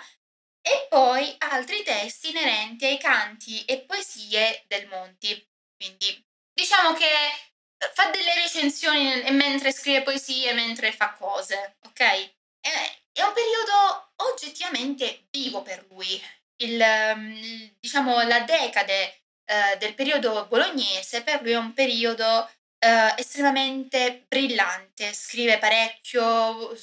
e 0.61 0.87
poi 0.89 1.35
altri 1.39 1.83
testi 1.85 2.31
inerenti 2.31 2.87
ai 2.87 2.99
canti 2.99 3.65
e 3.65 3.83
poesie 3.83 4.65
del 4.67 4.89
Monti. 4.89 5.49
Quindi 5.77 6.25
diciamo 6.53 6.93
che 6.95 7.05
eh, 7.07 7.91
fa 7.93 8.11
delle 8.11 8.35
recensioni 8.35 9.31
mentre 9.31 9.73
scrive 9.73 10.03
poesie, 10.03 10.53
mentre 10.55 10.91
fa 10.93 11.13
cose, 11.13 11.77
ok? 11.87 12.01
È, 12.01 12.99
è 13.13 13.23
un 13.23 13.33
periodo 13.33 14.13
oggettivamente 14.17 15.27
vivo 15.31 15.63
per 15.63 15.87
lui. 15.89 16.21
Il, 16.59 16.83
mm, 17.17 17.67
diciamo, 17.81 18.23
la 18.23 18.41
decade 18.41 19.23
uh, 19.47 19.79
del 19.79 19.95
periodo 19.95 20.47
bolognese 20.47 21.23
per 21.23 21.43
lui 21.43 21.53
è 21.53 21.57
un 21.57 21.73
periodo 21.73 22.25
uh, 22.27 23.15
estremamente 23.17 24.25
brillante. 24.29 25.13
Scrive 25.13 25.59
parecchio, 25.59 26.77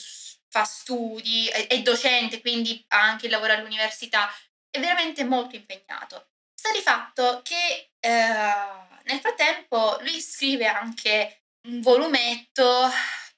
fa 0.49 0.63
studi, 0.63 1.47
è, 1.47 1.67
è 1.67 1.81
docente, 1.81 2.41
quindi 2.41 2.83
ha 2.89 3.01
anche 3.01 3.25
il 3.25 3.31
lavoro 3.31 3.53
all'università. 3.53 4.31
È 4.69 4.79
veramente 4.79 5.23
molto 5.23 5.55
impegnato. 5.55 6.29
Sta 6.53 6.71
di 6.71 6.81
fatto 6.81 7.41
che 7.43 7.91
uh, 7.99 9.01
nel 9.03 9.19
frattempo 9.19 9.97
lui 10.01 10.21
scrive 10.21 10.67
anche 10.67 11.43
un 11.67 11.81
volumetto 11.81 12.89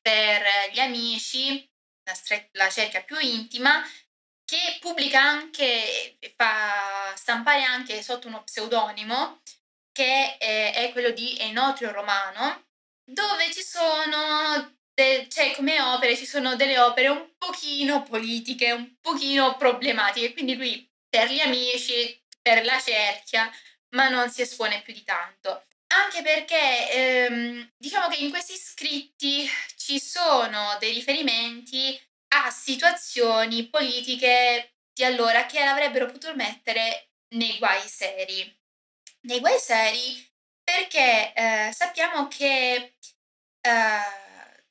per 0.01 0.43
gli 0.71 0.79
amici, 0.79 1.67
la, 2.03 2.13
stre- 2.13 2.49
la 2.53 2.69
cerchia 2.69 3.01
più 3.01 3.17
intima, 3.19 3.83
che 4.55 4.77
pubblica 4.79 5.21
anche, 5.21 6.17
fa 6.35 7.13
stampare 7.15 7.63
anche 7.63 8.01
sotto 8.01 8.27
uno 8.27 8.43
pseudonimo, 8.43 9.41
che 9.91 10.37
è, 10.37 10.73
è 10.73 10.91
quello 10.93 11.11
di 11.11 11.37
Enotrio 11.39 11.91
Romano, 11.91 12.67
dove 13.03 13.51
ci 13.51 13.61
sono, 13.61 14.77
de- 14.93 15.27
cioè 15.29 15.53
come 15.55 15.81
opere, 15.81 16.15
ci 16.15 16.25
sono 16.25 16.55
delle 16.55 16.79
opere 16.79 17.09
un 17.09 17.31
pochino 17.37 18.03
politiche, 18.03 18.71
un 18.71 18.95
pochino 19.01 19.57
problematiche, 19.57 20.31
quindi 20.31 20.55
lui 20.55 20.89
per 21.09 21.29
gli 21.29 21.39
amici, 21.39 22.21
per 22.41 22.63
la 22.63 22.79
cerchia, 22.79 23.51
ma 23.89 24.07
non 24.07 24.29
si 24.29 24.41
espone 24.41 24.81
più 24.83 24.93
di 24.93 25.03
tanto. 25.03 25.65
Anche 25.87 26.21
perché 26.21 26.91
ehm, 26.91 27.73
diciamo 27.77 28.07
che 28.07 28.17
in 28.17 28.29
questi 28.29 28.55
scritti 28.55 29.49
ci 29.77 29.99
sono 29.99 30.75
dei 30.79 30.93
riferimenti 30.93 31.99
a 32.43 32.51
situazioni 32.51 33.67
politiche 33.67 34.73
di 34.93 35.03
allora 35.03 35.45
che 35.45 35.61
avrebbero 35.61 36.05
potuto 36.05 36.35
mettere 36.35 37.09
nei 37.35 37.57
guai 37.57 37.87
seri. 37.87 38.57
Nei 39.21 39.39
guai 39.39 39.59
seri 39.59 40.23
perché 40.63 41.33
eh, 41.33 41.71
sappiamo 41.73 42.27
che 42.27 42.95
eh, 43.61 43.99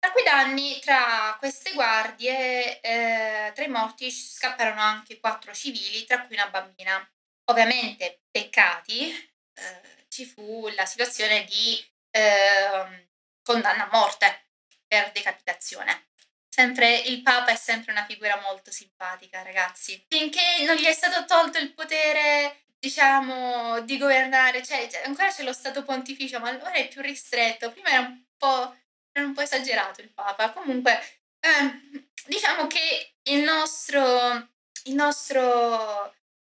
Tra 0.00 0.12
quei 0.12 0.24
danni, 0.24 0.80
tra 0.80 1.36
queste 1.38 1.72
guardie, 1.72 2.80
eh, 2.80 3.52
tra 3.54 3.64
i 3.64 3.68
morti 3.68 4.10
scapparono 4.10 4.80
anche 4.80 5.20
quattro 5.20 5.52
civili, 5.52 6.04
tra 6.04 6.22
cui 6.26 6.36
una 6.36 6.48
bambina. 6.48 7.06
Ovviamente, 7.50 8.22
peccati, 8.30 9.10
eh, 9.54 10.04
ci 10.08 10.24
fu 10.24 10.68
la 10.74 10.86
situazione 10.86 11.44
di 11.44 11.78
eh, 12.10 13.08
condanna 13.42 13.88
a 13.88 13.90
morte 13.92 14.46
per 14.86 15.12
decapitazione. 15.12 16.08
sempre 16.48 16.96
il 16.96 17.22
Papa 17.22 17.52
è 17.52 17.56
sempre 17.56 17.92
una 17.92 18.04
figura 18.04 18.38
molto 18.40 18.70
simpatica, 18.72 19.42
ragazzi. 19.42 20.04
Finché 20.08 20.64
non 20.66 20.76
gli 20.76 20.84
è 20.84 20.92
stato 20.92 21.24
tolto 21.24 21.58
il 21.58 21.72
potere, 21.74 22.64
diciamo, 22.78 23.80
di 23.82 23.96
governare, 23.98 24.62
cioè, 24.62 24.88
cioè 24.90 25.04
ancora 25.04 25.30
c'è 25.30 25.42
lo 25.42 25.52
Stato 25.52 25.84
pontificio, 25.84 26.40
ma 26.40 26.50
ora 26.50 26.72
è 26.72 26.88
più 26.88 27.00
ristretto. 27.02 27.70
Prima 27.72 27.90
era 27.90 28.00
un 28.00 28.24
po', 28.36 28.76
era 29.12 29.26
un 29.26 29.34
po 29.34 29.40
esagerato 29.40 30.00
il 30.00 30.10
Papa. 30.10 30.52
Comunque, 30.52 30.92
eh, 31.40 32.08
diciamo 32.26 32.66
che 32.66 33.14
il 33.24 33.40
nostro, 33.40 34.50
il 34.84 34.94
nostro 34.94 36.14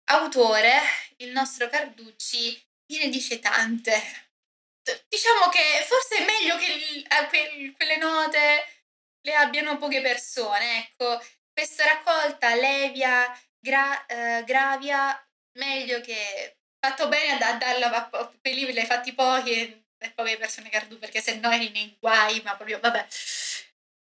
autore, 0.06 0.80
il 1.18 1.32
nostro 1.32 1.70
Carducci, 1.70 2.62
viene 2.86 3.10
dice 3.10 3.40
tante. 3.40 4.30
Diciamo 5.08 5.50
che 5.50 5.86
forse 5.88 6.18
è 6.18 6.26
meglio 6.26 6.58
che 6.58 6.72
il, 6.72 7.74
quelle 7.76 7.98
note 7.98 8.84
le 9.22 9.36
abbiano 9.36 9.78
poche 9.78 10.02
persone, 10.02 10.80
ecco. 10.80 11.24
Questa 11.54 11.84
raccolta 11.84 12.56
Levia, 12.56 13.40
gra, 13.60 14.06
eh, 14.06 14.44
Gravia, 14.46 15.16
meglio 15.60 16.02
che 16.02 16.58
fatto 16.80 17.08
bene 17.08 17.44
a 17.44 17.54
darla 17.54 18.10
a 18.10 18.34
quei 18.42 18.56
libri, 18.56 18.74
l'hai 18.74 18.86
fatti 18.86 19.14
pochi 19.14 19.86
poche 20.10 20.38
persone 20.38 20.70
Cardu, 20.70 20.98
perché 20.98 21.22
se 21.22 21.36
no 21.36 21.52
eri 21.52 21.70
nei 21.70 21.96
guai, 22.00 22.42
ma 22.42 22.56
proprio, 22.56 22.80
vabbè. 22.80 23.06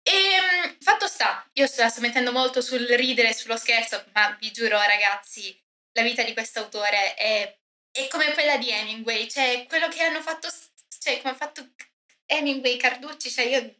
E 0.01 0.12
ehm, 0.12 0.77
fatto 0.79 1.07
sta, 1.07 1.47
io 1.53 1.67
sto, 1.67 1.88
sto 1.89 2.01
mettendo 2.01 2.31
molto 2.31 2.62
sul 2.62 2.85
ridere 2.88 3.29
e 3.29 3.33
sullo 3.33 3.57
scherzo, 3.57 4.03
ma 4.13 4.35
vi 4.39 4.51
giuro 4.51 4.79
ragazzi, 4.79 5.59
la 5.93 6.03
vita 6.03 6.23
di 6.23 6.33
questo 6.33 6.59
autore 6.59 7.13
è, 7.15 7.57
è, 7.91 8.07
come 8.07 8.33
quella 8.33 8.57
di 8.57 8.69
Hemingway, 8.69 9.29
cioè 9.29 9.65
quello 9.67 9.88
che 9.89 10.03
hanno 10.03 10.21
fatto, 10.21 10.47
cioè 10.99 11.19
come 11.21 11.33
ha 11.33 11.35
fatto 11.35 11.67
Hemingway, 12.25 12.77
Carducci, 12.77 13.29
cioè 13.29 13.45
io 13.45 13.75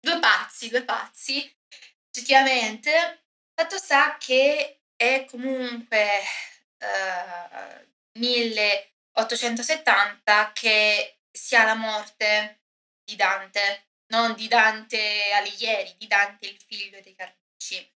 due 0.00 0.18
pazzi, 0.18 0.68
due 0.68 0.82
pazzi, 0.82 1.50
effettivamente. 2.10 3.20
Fatto 3.54 3.78
sta 3.78 4.16
che 4.18 4.80
è 4.96 5.24
comunque 5.28 6.22
uh, 6.78 7.86
1870 8.18 10.52
che 10.52 11.18
si 11.32 11.56
ha 11.56 11.64
la 11.64 11.74
morte 11.74 12.62
di 13.04 13.16
Dante, 13.16 13.88
non 14.12 14.34
di 14.34 14.48
Dante 14.48 15.32
Alighieri, 15.32 15.96
di 15.98 16.06
Dante 16.06 16.46
il 16.46 16.60
figlio 16.64 17.00
dei 17.00 17.14
Carducci. 17.14 17.90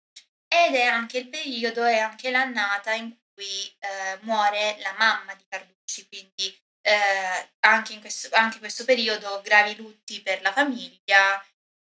Ed 0.47 0.75
è 0.75 0.83
anche 0.83 1.17
il 1.17 1.29
periodo, 1.29 1.83
è 1.83 1.97
anche 1.97 2.29
l'annata 2.29 2.93
in 2.93 3.15
cui 3.33 3.75
uh, 3.79 4.25
muore 4.25 4.77
la 4.79 4.93
mamma 4.97 5.33
di 5.33 5.43
Carducci, 5.47 6.07
quindi 6.07 6.55
uh, 6.83 7.49
anche 7.61 7.93
in 7.93 7.99
questo, 7.99 8.29
anche 8.33 8.59
questo 8.59 8.85
periodo 8.85 9.41
gravi 9.41 9.75
lutti 9.75 10.21
per 10.21 10.41
la 10.41 10.53
famiglia, 10.53 11.43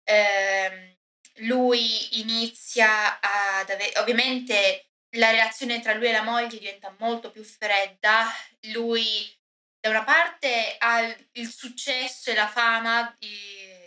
eh, 0.05 0.97
lui 1.37 2.19
inizia 2.19 3.19
ad 3.19 3.69
avere, 3.69 3.97
ovviamente 3.99 4.89
la 5.17 5.31
relazione 5.31 5.81
tra 5.81 5.93
lui 5.93 6.07
e 6.07 6.11
la 6.11 6.23
moglie 6.23 6.59
diventa 6.59 6.95
molto 6.99 7.31
più 7.31 7.43
fredda, 7.43 8.31
lui 8.71 9.41
da 9.83 9.89
una 9.89 10.05
parte 10.05 10.77
ha 10.77 11.01
il 11.33 11.51
successo 11.51 12.31
e 12.31 12.35
la 12.35 12.47
fama, 12.47 13.13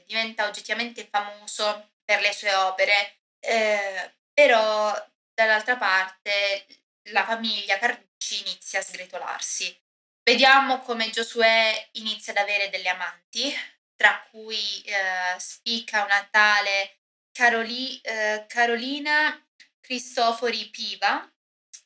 diventa 0.05 0.45
oggettivamente 0.45 1.09
famoso 1.11 1.93
per 2.05 2.21
le 2.21 2.35
sue 2.35 2.55
opere, 2.55 3.21
eh, 3.41 4.15
però 4.31 4.95
dall'altra 5.33 5.79
parte 5.79 6.67
la 7.13 7.25
famiglia 7.25 7.79
Carducci 7.79 8.41
inizia 8.41 8.81
a 8.81 8.83
sgretolarsi. 8.83 9.75
Vediamo 10.23 10.81
come 10.81 11.09
Giosuè 11.09 11.89
inizia 11.93 12.35
ad 12.35 12.41
avere 12.41 12.69
delle 12.69 12.91
amanti, 12.91 13.51
tra 13.97 14.23
cui 14.31 14.83
eh, 14.83 15.39
spicca 15.39 16.05
una 16.05 16.29
tale 16.31 16.99
Caroli, 17.33 17.99
eh, 18.03 18.45
Carolina 18.47 19.43
Cristofori 19.81 20.69
Piva, 20.69 21.27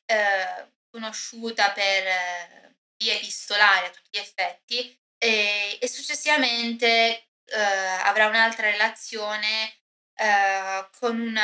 eh, 0.05 0.67
conosciuta 0.91 1.71
per 1.71 2.70
eh, 3.01 3.05
via 3.05 3.15
epistolare 3.15 3.87
a 3.87 3.91
tutti 3.91 4.09
gli 4.13 4.19
effetti, 4.19 4.99
e, 5.19 5.79
e 5.81 5.89
successivamente 5.89 6.87
eh, 7.45 7.61
avrà 8.05 8.27
un'altra 8.27 8.71
relazione 8.71 9.75
eh, 10.15 10.89
con 10.99 11.21
una 11.21 11.43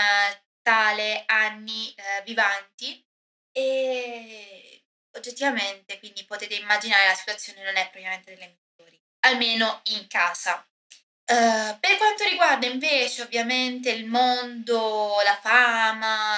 tale 0.62 1.22
Anni 1.26 1.94
Vivanti 2.24 3.04
e 3.52 4.84
oggettivamente 5.16 5.98
quindi 5.98 6.24
potete 6.24 6.56
immaginare 6.56 7.06
la 7.06 7.14
situazione 7.14 7.62
non 7.62 7.76
è 7.76 7.82
propriamente 7.82 8.34
delle 8.34 8.58
almeno 9.26 9.80
in 9.84 10.06
casa. 10.08 10.66
Uh, 11.28 11.76
per 11.80 11.96
quanto 11.98 12.22
riguarda 12.22 12.66
invece 12.66 13.22
ovviamente 13.22 13.90
il 13.90 14.06
mondo, 14.06 15.16
la 15.24 15.36
fama, 15.36 16.36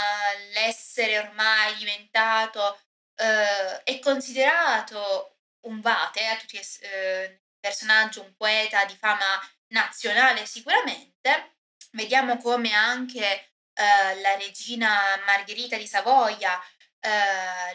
l'essere 0.55 1.19
ormai 1.19 1.75
diventato 1.77 2.79
uh, 3.19 3.81
e 3.85 3.99
considerato 4.01 5.39
un 5.67 5.81
vate 5.81 6.27
a 6.27 6.37
tutti 6.37 6.57
uh, 6.57 7.39
personaggio, 7.61 8.23
un 8.23 8.35
poeta 8.37 8.85
di 8.85 8.95
fama 8.97 9.41
nazionale 9.69 10.47
sicuramente, 10.47 11.57
vediamo 11.93 12.37
come 12.39 12.73
anche 12.73 13.53
la 13.79 14.35
regina 14.35 15.17
Margherita 15.25 15.77
di 15.77 15.87
Savoia 15.87 16.61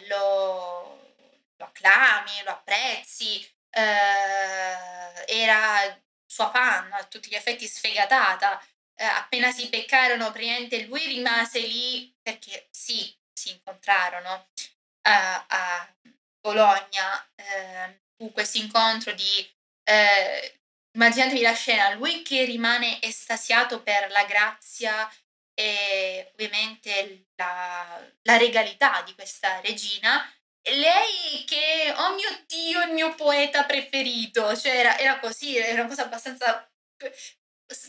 lo, 0.08 1.14
lo 1.56 1.64
acclami, 1.64 2.42
lo 2.44 2.50
apprezzi, 2.50 3.40
eh, 3.70 5.24
era 5.26 6.02
sua 6.26 6.50
fan, 6.50 6.92
a 6.92 7.04
tutti 7.04 7.28
gli 7.28 7.34
effetti 7.34 7.66
sfegatata. 7.66 8.62
Eh, 8.96 9.04
appena 9.04 9.50
si 9.50 9.68
beccarono, 9.68 10.30
praticamente 10.30 10.84
lui 10.84 11.04
rimase 11.06 11.60
lì 11.60 12.14
perché 12.22 12.68
sì, 12.70 13.12
si 13.32 13.50
incontrarono 13.50 14.48
eh, 15.06 15.44
a 15.46 15.94
Bologna. 16.40 17.28
Eh, 17.34 18.00
fu 18.16 18.32
questo 18.32 18.58
incontro 18.58 19.12
di 19.12 19.52
eh, 19.84 20.60
immaginatevi 20.94 21.40
la 21.40 21.54
scena, 21.54 21.94
lui 21.94 22.22
che 22.22 22.44
rimane 22.44 23.02
estasiato 23.02 23.82
per 23.82 24.10
la 24.10 24.24
grazia 24.24 25.10
e 25.54 26.30
ovviamente 26.32 27.26
la, 27.36 28.00
la 28.22 28.36
regalità 28.36 29.02
di 29.02 29.14
questa 29.14 29.60
regina 29.60 30.28
lei 30.72 31.44
che, 31.46 31.92
oh 31.96 32.14
mio 32.14 32.44
Dio, 32.46 32.82
il 32.82 32.92
mio 32.92 33.14
poeta 33.14 33.64
preferito, 33.64 34.56
cioè 34.56 34.76
era, 34.76 34.98
era 34.98 35.18
così, 35.18 35.56
era 35.56 35.80
una 35.80 35.88
cosa 35.88 36.04
abbastanza... 36.04 36.68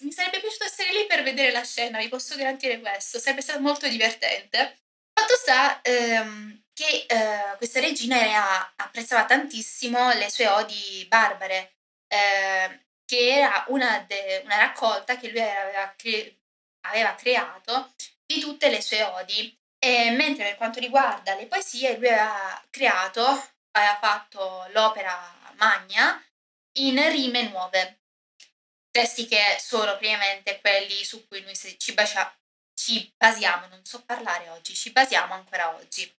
Mi 0.01 0.12
sarebbe 0.12 0.39
piaciuto 0.39 0.65
essere 0.65 0.91
lì 0.91 1.06
per 1.06 1.21
vedere 1.23 1.51
la 1.51 1.63
scena, 1.63 1.99
vi 1.99 2.08
posso 2.08 2.36
garantire 2.36 2.80
questo, 2.80 3.19
sarebbe 3.19 3.41
stato 3.41 3.60
molto 3.60 3.88
divertente. 3.88 4.80
Fatto 5.13 5.36
sta 5.36 5.82
ehm, 5.82 6.64
che 6.75 7.05
eh, 7.07 7.55
questa 7.57 7.79
regina 7.79 8.19
era, 8.19 8.73
apprezzava 8.75 9.25
tantissimo 9.25 10.11
le 10.13 10.29
sue 10.29 10.47
odi 10.47 11.05
barbare, 11.07 11.77
eh, 12.07 12.88
che 13.05 13.29
era 13.38 13.63
una, 13.69 13.99
de, 13.99 14.41
una, 14.43 14.57
raccolta 14.57 15.17
che 15.17 15.29
lui 15.29 15.41
aveva, 15.41 15.93
cre- 15.95 16.38
aveva 16.81 17.15
creato 17.15 17.93
di 18.25 18.39
tutte 18.41 18.69
le 18.69 18.81
sue 18.81 19.03
odi 19.03 19.57
e 19.79 20.11
mentre 20.11 20.43
per 20.43 20.57
quanto 20.57 20.79
riguarda 20.79 21.35
le 21.35 21.47
poesie, 21.47 21.97
lui 21.97 22.09
aveva 22.09 22.61
creato, 22.69 23.23
aveva 23.71 23.97
fatto 24.01 24.67
l'opera 24.71 25.53
magna 25.53 26.21
in 26.79 27.09
rime 27.09 27.43
nuove. 27.43 28.01
Testi 28.91 29.27
che 29.27 29.57
sono 29.59 29.91
praticamente 29.91 30.59
quelli 30.59 31.03
su 31.05 31.25
cui 31.27 31.41
noi 31.41 31.55
ci, 31.55 31.93
bacia, 31.93 32.38
ci 32.73 33.13
basiamo, 33.15 33.67
non 33.67 33.83
so 33.85 34.03
parlare 34.03 34.49
oggi, 34.49 34.73
ci 34.73 34.91
basiamo 34.91 35.33
ancora 35.33 35.73
oggi. 35.75 36.13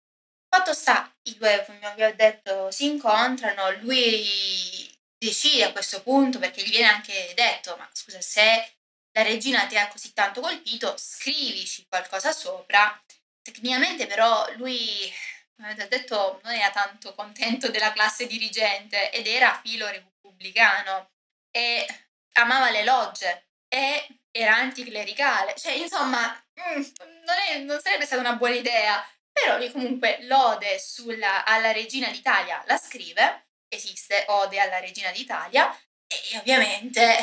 Fatto 0.49 0.73
sta, 0.73 1.13
i 1.25 1.37
due, 1.37 1.65
come 1.67 1.95
vi 1.95 2.03
ho 2.03 2.15
detto, 2.15 2.71
si 2.71 2.87
incontrano, 2.87 3.71
lui 3.81 4.91
decide 5.19 5.65
a 5.65 5.73
questo 5.73 6.03
punto, 6.03 6.39
perché 6.39 6.63
gli 6.63 6.71
viene 6.71 6.89
anche 6.89 7.33
detto, 7.35 7.77
ma 7.77 7.89
scusa, 7.93 8.21
se 8.21 8.77
la 9.13 9.23
regina 9.23 9.67
ti 9.67 9.77
ha 9.77 9.89
così 9.89 10.13
tanto 10.13 10.41
colpito, 10.41 10.95
scrivici 10.97 11.87
qualcosa 11.89 12.33
sopra 12.33 13.01
Tecnicamente 13.47 14.09
però 14.09 14.45
lui, 14.57 15.09
come 15.55 15.71
avete 15.71 15.87
detto, 15.87 16.41
non 16.43 16.53
era 16.53 16.71
tanto 16.73 17.15
contento 17.15 17.71
della 17.71 17.93
classe 17.93 18.27
dirigente 18.27 19.13
ed 19.13 19.29
era 19.29 19.61
filo 19.63 19.87
repubblicano 19.87 21.13
e 21.53 21.87
amava 22.33 22.71
le 22.71 22.83
logge 22.83 23.47
e 23.69 24.05
era 24.33 24.57
anticlericale. 24.57 25.55
Cioè, 25.55 25.75
insomma, 25.75 26.29
mm, 26.61 26.83
non, 27.25 27.37
è, 27.49 27.59
non 27.59 27.81
sarebbe 27.81 28.05
stata 28.05 28.21
una 28.21 28.35
buona 28.35 28.57
idea. 28.57 29.01
Però 29.39 29.59
lui 29.59 29.71
comunque 29.71 30.19
l'ode 30.23 30.79
sulla, 30.79 31.45
alla 31.45 31.71
regina 31.71 32.09
d'Italia 32.09 32.63
la 32.67 32.79
scrive, 32.79 33.49
esiste 33.69 34.25
Ode 34.29 34.59
alla 34.59 34.81
regina 34.81 35.11
d'Italia, 35.11 35.71
e 36.07 36.39
ovviamente 36.39 37.19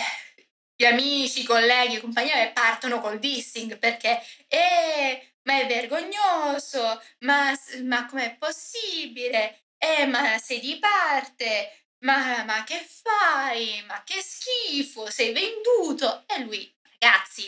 gli 0.76 0.86
amici, 0.86 1.42
i 1.42 1.44
colleghi, 1.44 1.96
i 1.96 2.00
compagni 2.00 2.30
partono 2.54 3.02
col 3.02 3.18
dissing 3.18 3.80
perché 3.80 4.22
eh, 4.48 5.34
ma 5.44 5.60
è 5.60 5.66
vergognoso, 5.66 7.02
ma, 7.20 7.52
ma 7.84 8.06
com'è 8.06 8.36
possibile? 8.38 9.64
Eh, 9.78 10.06
ma 10.06 10.38
sei 10.38 10.60
di 10.60 10.78
parte, 10.78 11.88
ma, 12.06 12.44
ma 12.44 12.64
che 12.64 12.80
fai? 12.88 13.84
Ma 13.88 14.04
che 14.04 14.22
schifo, 14.22 15.10
sei 15.10 15.34
venduto? 15.34 16.26
E 16.28 16.40
lui, 16.42 16.74
ragazzi, 17.00 17.46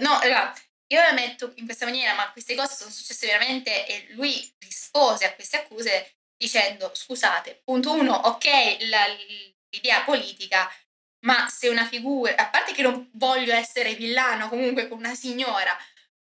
no, 0.00 0.20
in 0.22 0.32
io 0.94 1.00
la 1.00 1.12
metto 1.12 1.52
in 1.56 1.64
questa 1.64 1.84
maniera, 1.84 2.14
ma 2.14 2.30
queste 2.30 2.54
cose 2.54 2.74
sono 2.74 2.90
successe 2.90 3.26
veramente 3.26 3.86
e 3.86 4.06
lui 4.10 4.54
rispose 4.60 5.24
a 5.24 5.34
queste 5.34 5.58
accuse 5.58 6.16
dicendo 6.36 6.90
scusate, 6.94 7.62
punto 7.64 7.92
uno, 7.92 8.14
ok, 8.14 8.46
la, 8.88 9.06
l'idea 9.70 10.02
politica, 10.04 10.70
ma 11.24 11.48
se 11.48 11.68
una 11.68 11.86
figura, 11.86 12.34
a 12.36 12.48
parte 12.48 12.72
che 12.72 12.82
non 12.82 13.10
voglio 13.14 13.54
essere 13.54 13.94
villano 13.94 14.48
comunque 14.48 14.88
con 14.88 14.98
una 14.98 15.14
signora, 15.14 15.76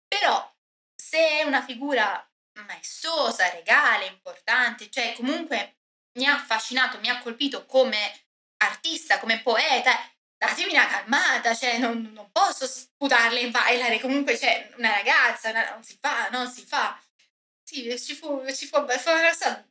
però 0.06 0.52
se 0.94 1.40
è 1.40 1.42
una 1.42 1.62
figura 1.62 2.26
maestosa, 2.66 3.50
regale, 3.50 4.06
importante, 4.06 4.88
cioè 4.90 5.12
comunque 5.14 5.78
mi 6.18 6.26
ha 6.26 6.34
affascinato, 6.34 7.00
mi 7.00 7.08
ha 7.08 7.20
colpito 7.20 7.66
come 7.66 8.26
artista, 8.58 9.18
come 9.18 9.42
poeta, 9.42 9.98
datemi 10.36 10.72
una 10.72 10.86
calmata, 10.86 11.54
cioè 11.54 11.78
non, 11.78 12.10
non 12.12 12.30
posso 12.30 12.66
sputarle 12.66 13.40
in 13.40 13.50
Vailare, 13.50 14.00
comunque 14.00 14.36
c'è 14.38 14.70
una 14.76 14.90
ragazza, 14.90 15.50
una, 15.50 15.70
non 15.70 15.82
si 15.82 15.96
fa, 16.00 16.28
non 16.30 16.50
si 16.50 16.64
fa. 16.64 17.00
Sì, 17.62 17.98
ci 17.98 18.14
fu, 18.14 18.44
ci 18.52 18.66
fu, 18.66 18.86
fu 18.86 19.10
una 19.10 19.28
cosa... 19.30 19.68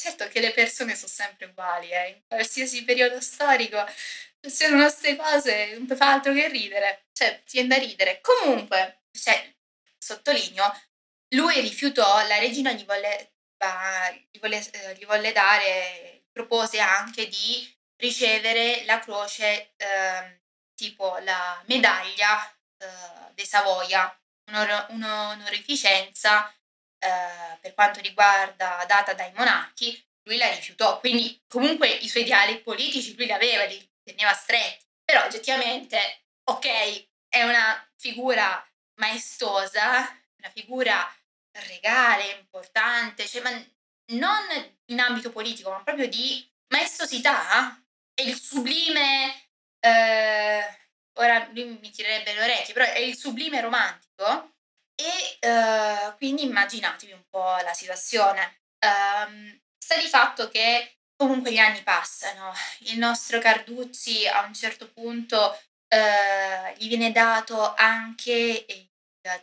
Certo 0.00 0.28
che 0.28 0.38
le 0.38 0.52
persone 0.52 0.94
sono 0.94 1.08
sempre 1.08 1.46
uguali, 1.46 1.90
eh, 1.90 2.08
in 2.10 2.22
qualsiasi 2.28 2.84
periodo 2.84 3.20
storico 3.20 3.84
succedono 4.40 4.82
queste 4.82 5.16
cose, 5.16 5.76
non 5.76 5.96
fa 5.96 6.12
altro 6.12 6.32
che 6.32 6.46
ridere, 6.48 7.08
cioè 7.12 7.42
ti 7.44 7.58
viene 7.58 7.68
da 7.68 7.84
ridere. 7.84 8.20
Comunque, 8.20 9.02
cioè, 9.10 9.54
sottolineo, 9.98 10.80
lui 11.34 11.60
rifiutò, 11.60 12.24
la 12.26 12.38
regina 12.38 12.72
gli 12.72 12.84
volle, 12.84 13.32
gli 14.30 14.38
volle, 14.38 14.70
eh, 14.70 14.94
gli 14.94 15.04
volle 15.04 15.32
dare, 15.32 16.26
propose 16.30 16.78
anche 16.78 17.26
di 17.26 17.77
ricevere 17.98 18.84
la 18.84 18.98
croce, 18.98 19.74
eh, 19.76 20.40
tipo 20.74 21.18
la 21.18 21.62
medaglia 21.66 22.44
eh, 22.78 23.32
dei 23.34 23.46
Savoia, 23.46 24.12
un'onorificenza 24.50 26.52
eh, 26.98 27.58
per 27.60 27.74
quanto 27.74 28.00
riguarda 28.00 28.84
data 28.86 29.14
dai 29.14 29.32
monarchi, 29.34 30.04
lui 30.24 30.36
la 30.36 30.48
rifiutò. 30.48 30.98
Quindi 31.00 31.42
comunque 31.48 31.88
i 31.88 32.08
suoi 32.08 32.22
ideali 32.22 32.60
politici 32.60 33.16
lui 33.16 33.26
li 33.26 33.32
aveva, 33.32 33.64
li 33.64 33.90
teneva 34.02 34.32
stretti. 34.32 34.86
Però 35.04 35.24
oggettivamente, 35.24 36.26
ok, 36.44 37.06
è 37.28 37.42
una 37.42 37.90
figura 37.96 38.64
maestosa, 39.00 40.00
una 40.36 40.50
figura 40.52 41.12
regale, 41.66 42.36
importante, 42.38 43.26
cioè, 43.26 43.42
ma 43.42 43.50
non 44.12 44.46
in 44.86 45.00
ambito 45.00 45.30
politico, 45.30 45.70
ma 45.70 45.82
proprio 45.82 46.08
di 46.08 46.46
maestosità 46.68 47.82
è 48.18 48.22
il 48.22 48.40
sublime, 48.40 49.48
eh, 49.78 50.60
ora 51.20 51.48
lui 51.52 51.78
mi 51.80 51.90
tirerebbe 51.90 52.34
le 52.34 52.42
orecchie, 52.42 52.74
però 52.74 52.84
è 52.84 52.98
il 52.98 53.16
sublime 53.16 53.60
romantico 53.60 54.54
e 54.96 55.36
eh, 55.38 56.14
quindi 56.16 56.42
immaginatevi 56.42 57.12
un 57.12 57.22
po' 57.30 57.56
la 57.62 57.72
situazione. 57.72 58.58
Um, 58.84 59.60
sta 59.78 59.96
di 59.96 60.08
fatto 60.08 60.48
che 60.48 60.98
comunque 61.14 61.52
gli 61.52 61.58
anni 61.58 61.82
passano, 61.82 62.52
il 62.80 62.98
nostro 62.98 63.38
Carducci 63.38 64.26
a 64.26 64.42
un 64.42 64.54
certo 64.54 64.90
punto 64.90 65.56
eh, 65.88 66.74
gli 66.76 66.88
viene 66.88 67.12
dato 67.12 67.72
anche 67.74 68.64
il 68.68 68.88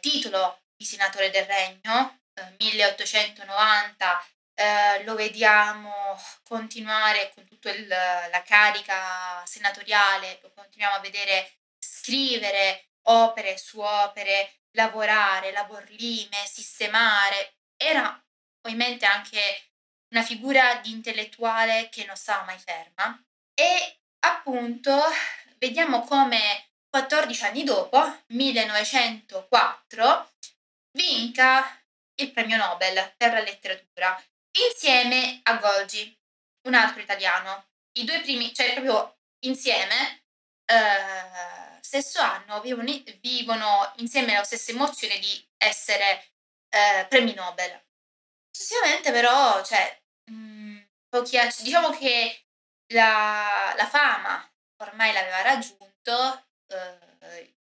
titolo 0.01 0.63
di 0.75 0.85
senatore 0.85 1.29
del 1.29 1.45
regno, 1.45 2.19
eh, 2.33 2.55
1890 2.59 4.34
eh, 4.55 5.03
lo 5.03 5.15
vediamo 5.15 6.17
continuare 6.47 7.31
con 7.33 7.45
tutta 7.45 7.71
la 7.77 8.41
carica 8.43 9.43
senatoriale, 9.45 10.39
lo 10.41 10.51
continuiamo 10.53 10.95
a 10.95 10.99
vedere 10.99 11.57
scrivere 11.77 12.87
opere 13.07 13.57
su 13.57 13.79
opere, 13.79 14.61
lavorare, 14.71 15.51
laborlime, 15.51 16.45
sistemare. 16.45 17.55
Era 17.75 18.19
ovviamente 18.61 19.05
anche 19.05 19.71
una 20.09 20.23
figura 20.23 20.75
di 20.75 20.91
intellettuale 20.91 21.89
che 21.89 22.05
non 22.05 22.15
stava 22.15 22.45
mai 22.45 22.57
ferma 22.57 23.21
e 23.53 23.99
appunto 24.19 24.97
vediamo 25.57 26.01
come 26.01 26.69
14 26.89 27.43
anni 27.43 27.63
dopo, 27.63 28.23
1904, 28.27 30.33
vinca 30.91 31.81
il 32.15 32.31
premio 32.31 32.55
Nobel 32.55 33.13
per 33.17 33.33
la 33.33 33.41
letteratura 33.41 34.17
insieme 34.69 35.39
a 35.43 35.57
Golgi, 35.57 36.17
un 36.67 36.73
altro 36.73 37.01
italiano. 37.01 37.67
I 37.97 38.03
due 38.03 38.21
primi, 38.21 38.53
cioè 38.53 38.73
proprio 38.73 39.17
insieme, 39.45 40.23
eh, 40.65 41.79
stesso 41.81 42.19
anno, 42.19 42.61
vivono, 42.61 42.91
vivono, 43.21 43.93
insieme 43.97 44.33
la 44.33 44.43
stessa 44.43 44.71
emozione 44.71 45.19
di 45.19 45.47
essere 45.57 46.31
eh, 46.69 47.05
premi 47.07 47.33
Nobel. 47.33 47.83
Successivamente 48.51 49.11
però, 49.11 49.63
cioè, 49.63 50.01
mh, 50.31 50.33
mm, 50.35 50.77
pochi 51.09 51.37
diciamo 51.61 51.91
che 51.91 52.45
la, 52.93 53.73
la, 53.77 53.87
fama 53.87 54.51
ormai 54.83 55.13
l'aveva 55.13 55.41
raggiunto, 55.41 56.47
eh, 56.67 57.55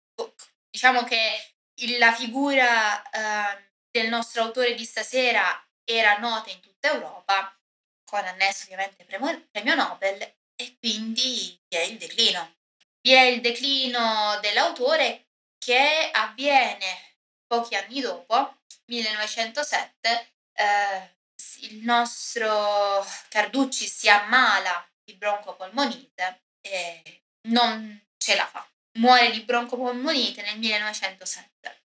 diciamo 0.69 1.03
che 1.03 1.53
la 1.99 2.13
figura 2.13 3.01
eh, 3.09 3.71
del 3.91 4.09
nostro 4.09 4.43
autore 4.43 4.73
di 4.73 4.85
stasera 4.85 5.65
era 5.83 6.17
nota 6.17 6.49
in 6.49 6.59
tutta 6.59 6.74
Europa, 6.85 7.57
con 8.05 8.23
annesso 8.23 8.63
ovviamente 8.63 9.03
premio, 9.03 9.47
premio 9.51 9.75
Nobel, 9.75 10.21
e 10.55 10.77
quindi 10.79 11.59
vi 11.67 11.77
è 11.77 11.81
il 11.81 11.97
declino. 11.97 12.55
Vi 13.01 13.11
è 13.11 13.21
il 13.21 13.41
declino 13.41 14.39
dell'autore 14.41 15.27
che 15.57 16.09
avviene 16.11 17.17
pochi 17.45 17.75
anni 17.75 18.01
dopo, 18.01 18.57
1907, 18.85 20.33
eh, 20.53 21.15
il 21.61 21.77
nostro 21.83 23.05
Carducci 23.29 23.87
si 23.87 24.09
ammala 24.09 24.87
di 25.03 25.13
broncopolmonite 25.13 26.43
e 26.61 27.23
non 27.47 28.03
ce 28.17 28.35
la 28.35 28.45
fa. 28.45 28.67
Muore 28.97 29.31
di 29.31 29.41
broncopolmonite 29.41 30.41
nel 30.41 30.57
1907. 30.57 31.83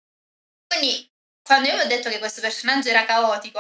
Quindi 0.68 1.10
quando 1.41 1.70
io 1.70 1.76
vi 1.76 1.84
ho 1.84 1.88
detto 1.88 2.10
che 2.10 2.20
questo 2.20 2.41
personaggio 2.41 2.89
era 2.89 3.06
caotico, 3.06 3.60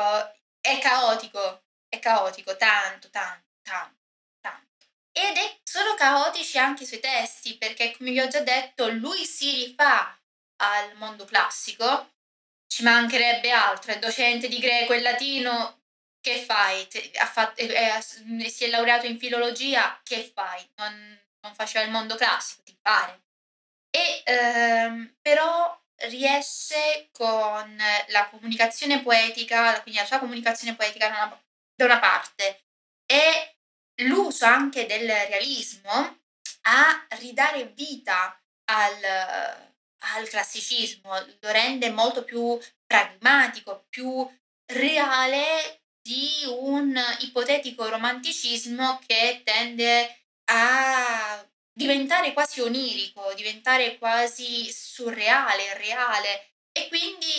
è 0.59 0.79
caotico, 0.79 1.63
è 1.87 1.99
caotico, 1.99 2.55
tanto, 2.57 3.09
tanto, 3.09 3.47
tanto, 3.61 4.01
tanto. 4.41 4.85
Ed 5.11 5.37
è, 5.37 5.59
sono 5.63 5.95
caotici 5.95 6.57
anche 6.57 6.83
i 6.83 6.85
suoi 6.85 6.99
testi, 6.99 7.57
perché 7.57 7.95
come 7.95 8.11
vi 8.11 8.19
ho 8.19 8.27
già 8.27 8.41
detto, 8.41 8.89
lui 8.89 9.25
si 9.25 9.65
rifà 9.65 10.17
al 10.57 10.95
mondo 10.95 11.25
classico, 11.25 12.13
ci 12.67 12.83
mancherebbe 12.83 13.51
altro, 13.51 13.93
è 13.93 13.99
docente 13.99 14.47
di 14.47 14.59
greco 14.59 14.93
e 14.93 15.01
latino, 15.01 15.81
che 16.19 16.43
fai? 16.43 16.87
Ha 17.19 17.25
fatto, 17.25 17.61
è, 17.61 17.97
è, 17.97 18.01
si 18.01 18.65
è 18.65 18.69
laureato 18.69 19.05
in 19.05 19.17
filologia, 19.17 19.99
che 20.03 20.29
fai? 20.33 20.69
Non, 20.75 21.19
non 21.41 21.55
faceva 21.55 21.85
il 21.85 21.91
mondo 21.91 22.15
classico, 22.15 22.63
ti 22.63 22.77
pare. 22.81 23.21
E 23.89 24.21
ehm, 24.25 25.15
però 25.21 25.79
riesce 26.09 27.09
con 27.11 27.77
la 28.07 28.29
comunicazione 28.29 29.01
poetica, 29.01 29.81
quindi 29.81 29.99
la 29.99 30.05
sua 30.05 30.19
comunicazione 30.19 30.75
poetica 30.75 31.09
da 31.09 31.41
una, 31.85 31.99
parte 31.99 32.65
e 33.05 33.57
l'uso 34.03 34.45
anche 34.45 34.85
del 34.85 35.07
realismo 35.07 36.19
a 36.61 37.05
ridare 37.19 37.67
vita 37.67 38.39
al, 38.65 39.03
al 40.15 40.27
classicismo, 40.27 41.17
lo 41.39 41.51
rende 41.51 41.89
molto 41.89 42.23
più 42.23 42.59
pragmatico, 42.85 43.85
più 43.89 44.29
reale 44.73 45.81
di 46.01 46.43
un 46.47 46.97
ipotetico 47.19 47.87
romanticismo 47.87 48.99
che 49.05 49.41
tende 49.43 50.23
a 50.45 51.46
diventare 51.77 52.33
quasi 52.33 52.59
onirico, 52.59 53.33
diventare 53.35 53.99
quasi 53.99 54.67
surreale, 54.71 55.77
reale 55.77 56.53
e 56.71 56.87
quindi 56.87 57.29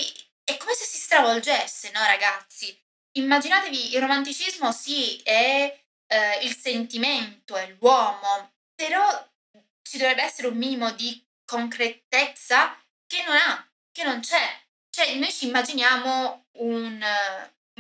è 0.45 0.57
come 0.57 0.75
se 0.75 0.85
si 0.85 0.97
stravolgesse, 0.97 1.91
no 1.91 2.05
ragazzi? 2.05 2.75
Immaginatevi 3.17 3.95
il 3.95 4.01
romanticismo 4.01 4.71
sì 4.71 5.21
è 5.25 5.77
eh, 6.07 6.39
il 6.43 6.55
sentimento, 6.55 7.57
è 7.57 7.75
l'uomo, 7.81 8.53
però 8.77 9.29
ci 9.83 9.99
dovrebbe 9.99 10.23
essere 10.23 10.47
un 10.47 10.57
minimo 10.57 10.93
di 10.93 11.21
concretezza 11.45 12.81
che 13.09 13.25
non 13.27 13.35
ha, 13.35 13.69
che 13.91 14.05
non 14.05 14.21
c'è. 14.21 14.67
Cioè 14.89 15.17
noi 15.17 15.33
ci 15.33 15.49
immaginiamo 15.49 16.47
un 16.59 17.05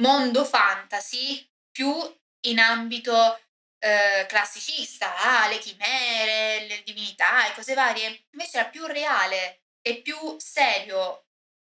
mondo 0.00 0.44
fantasy 0.44 1.48
più 1.70 1.94
in 2.46 2.58
ambito 2.58 3.38
eh, 3.78 4.26
classicista, 4.28 5.16
ah, 5.16 5.48
le 5.48 5.58
chimere, 5.58 6.66
le 6.66 6.82
divinità 6.82 7.46
e 7.46 7.54
cose 7.54 7.74
varie, 7.74 8.26
invece 8.32 8.58
era 8.58 8.68
più 8.68 8.84
reale 8.86 9.62
e 9.80 10.02
più 10.02 10.36
serio 10.38 11.24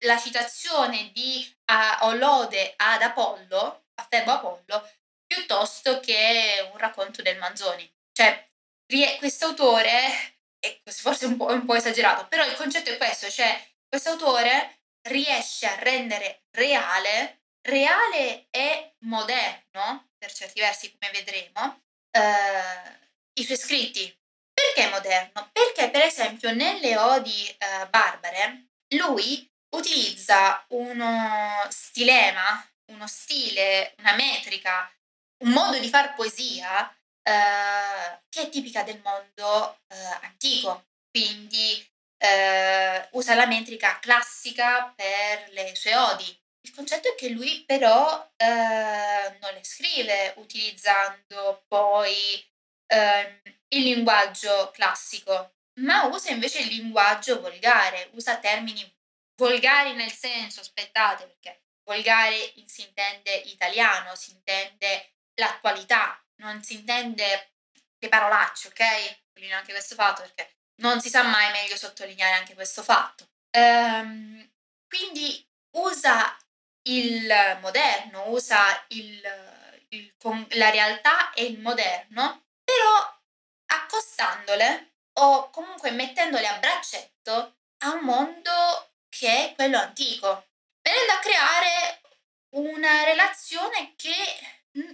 la 0.05 0.18
citazione 0.20 1.12
di 1.12 1.45
uh, 1.72 2.05
Olode 2.05 2.74
ad 2.78 3.01
Apollo, 3.01 3.86
a 3.95 4.08
Febo 4.08 4.32
Apollo, 4.32 4.89
piuttosto 5.26 5.99
che 5.99 6.70
un 6.72 6.78
racconto 6.78 7.22
del 7.22 7.38
Manzoni. 7.38 7.91
Cioè, 8.12 8.45
questo 9.18 9.47
autore, 9.47 10.38
è 10.60 10.80
forse 10.86 11.26
un 11.26 11.36
un 11.39 11.66
po' 11.66 11.76
esagerato, 11.76 12.28
però 12.28 12.45
il 12.45 12.55
concetto 12.55 12.91
è 12.91 12.97
questo, 12.97 13.30
cioè 13.30 13.60
questo 13.88 14.12
autore 14.12 14.82
riesce 15.10 15.66
a 15.66 15.76
rendere 15.76 16.43
reale, 16.51 17.41
reale 17.62 18.47
e 18.49 18.95
moderno, 18.99 20.10
per 20.18 20.32
certi 20.32 20.60
versi 20.60 20.95
come 20.97 21.12
vedremo, 21.12 21.82
eh, 22.18 23.39
i 23.39 23.43
suoi 23.43 23.57
scritti. 23.57 24.15
Perché 24.53 24.89
moderno? 24.89 25.49
Perché 25.51 25.89
per 25.89 26.01
esempio 26.01 26.51
nelle 26.53 26.97
odi 26.97 27.47
eh, 27.47 27.88
barbare 27.89 28.70
lui 28.95 29.47
utilizza 29.76 30.65
uno 30.70 31.65
stilema, 31.70 32.65
uno 32.91 33.07
stile, 33.07 33.93
una 33.99 34.15
metrica, 34.15 34.91
un 35.43 35.51
modo 35.51 35.78
di 35.78 35.89
far 35.89 36.15
poesia 36.15 36.89
eh, 37.22 38.20
che 38.30 38.43
è 38.43 38.49
tipica 38.49 38.84
del 38.84 38.99
mondo 39.03 39.80
eh, 39.88 39.95
antico. 40.22 40.86
Quindi 41.11 41.86
eh, 42.18 43.07
usa 43.11 43.36
la 43.36 43.45
metrica 43.45 43.99
classica 43.99 44.91
per 44.95 45.49
le 45.51 45.76
sue 45.76 45.95
odi. 45.95 46.45
Il 46.68 46.74
concetto 46.74 47.07
è 47.07 47.15
che 47.15 47.30
lui 47.30 47.63
però 47.65 48.30
eh, 48.36 49.38
non 49.39 49.53
le 49.53 49.63
scrive 49.63 50.34
utilizzando 50.36 51.63
poi 51.65 52.13
ehm, 52.88 53.41
il 53.70 53.84
linguaggio 53.84 54.70
classico, 54.72 55.55
ma 55.80 56.03
usa 56.07 56.30
invece 56.32 56.59
il 56.59 56.68
linguaggio 56.68 57.39
volgare, 57.39 58.09
usa 58.13 58.38
termini 58.39 58.84
volgari 59.38 59.93
nel 59.93 60.11
senso, 60.11 60.59
aspettate, 60.59 61.26
perché 61.26 61.61
volgare 61.86 62.51
si 62.65 62.82
intende 62.82 63.34
italiano, 63.45 64.13
si 64.15 64.32
intende 64.32 65.13
l'attualità, 65.36 66.22
non 66.41 66.61
si 66.63 66.74
intende 66.74 67.53
le 67.97 68.09
parolacce, 68.09 68.68
ok? 68.68 68.84
Sottolineo 69.30 69.57
anche 69.57 69.72
questo 69.72 69.95
fatto 69.95 70.22
perché 70.22 70.55
non 70.82 70.99
si 70.99 71.07
sa 71.09 71.24
mai 71.24 71.49
meglio 71.51 71.78
sottolineare 71.78 72.34
anche 72.34 72.55
questo 72.55 72.84
fatto. 72.84 73.30
Ehm, 73.51 74.51
quindi 74.86 75.47
usa 75.78 76.38
il 76.88 77.57
moderno, 77.61 78.29
usa 78.29 78.83
il, 78.89 79.21
il, 79.89 80.13
la 80.51 80.69
realtà 80.69 81.33
e 81.33 81.45
il 81.45 81.59
moderno, 81.59 82.45
però 82.63 83.19
accostandole 83.67 84.93
o 85.19 85.49
comunque 85.49 85.91
mettendole 85.91 86.47
a 86.47 86.59
braccetto 86.59 87.57
a 87.79 87.93
un 87.93 88.01
mondo 88.01 88.93
che 89.09 89.51
è 89.51 89.55
quello 89.55 89.77
antico, 89.77 90.47
venendo 90.81 91.13
a 91.13 91.19
creare 91.19 92.01
una 92.55 93.03
relazione 93.03 93.93
che 93.95 94.15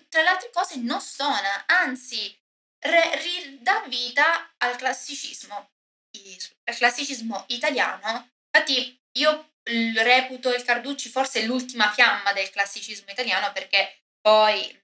tra 0.10 0.22
le 0.22 0.30
altre 0.30 0.50
cose 0.50 0.78
non 0.78 1.02
stona, 1.02 1.66
anzi 1.68 2.36
re- 2.80 3.16
ridà 3.22 3.84
vita 3.88 4.54
al 4.58 4.76
classicismo 4.76 5.72
il 6.16 6.76
classicismo 6.76 7.46
italiano, 7.48 8.30
infatti 8.52 9.02
io 9.14 9.53
reputo 9.64 10.54
il 10.54 10.64
Carducci 10.64 11.10
forse 11.10 11.44
l'ultima 11.44 11.92
fiamma 11.92 12.34
del 12.34 12.50
classicismo 12.50 13.12
italiano 13.12 13.52
perché 13.52 14.02
poi 14.20 14.82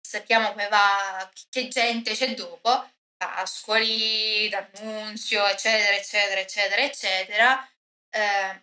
sappiamo 0.00 0.50
come 0.50 0.68
va, 0.68 1.30
che 1.50 1.68
gente 1.68 2.14
c'è 2.14 2.34
dopo, 2.34 2.90
Pascoli, 3.16 4.48
D'Annunzio, 4.48 5.46
eccetera, 5.46 5.96
eccetera, 5.96 6.40
eccetera, 6.40 6.82
eccetera. 6.82 7.70
Eh, 8.10 8.62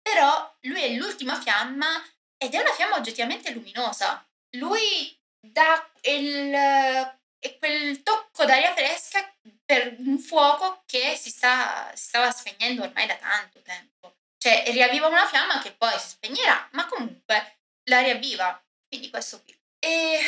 però 0.00 0.56
lui 0.62 0.82
è 0.82 0.88
l'ultima 0.90 1.40
fiamma 1.40 2.02
ed 2.38 2.54
è 2.54 2.60
una 2.60 2.72
fiamma 2.72 2.96
oggettivamente 2.96 3.50
luminosa. 3.52 4.24
Lui 4.56 5.18
dà 5.40 5.90
il, 6.02 7.18
quel 7.58 8.02
tocco 8.02 8.44
d'aria 8.44 8.72
fresca 8.74 9.34
per 9.64 9.96
un 9.98 10.18
fuoco 10.18 10.82
che 10.86 11.16
si, 11.16 11.30
sta, 11.30 11.90
si 11.94 12.04
stava 12.04 12.30
spegnendo 12.30 12.82
ormai 12.82 13.06
da 13.06 13.16
tanto 13.16 13.60
tempo. 13.62 14.16
Cioè, 14.44 14.62
riavviva 14.72 15.06
una 15.06 15.26
fiamma 15.26 15.58
che 15.58 15.72
poi 15.72 15.98
si 15.98 16.08
spegnerà, 16.08 16.68
ma 16.72 16.84
comunque 16.86 17.60
la 17.84 18.00
riavviva. 18.00 18.62
Quindi 18.86 19.08
questo 19.08 19.40
qui. 19.42 19.58
E... 19.78 20.20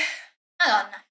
Madonna. 0.56 1.06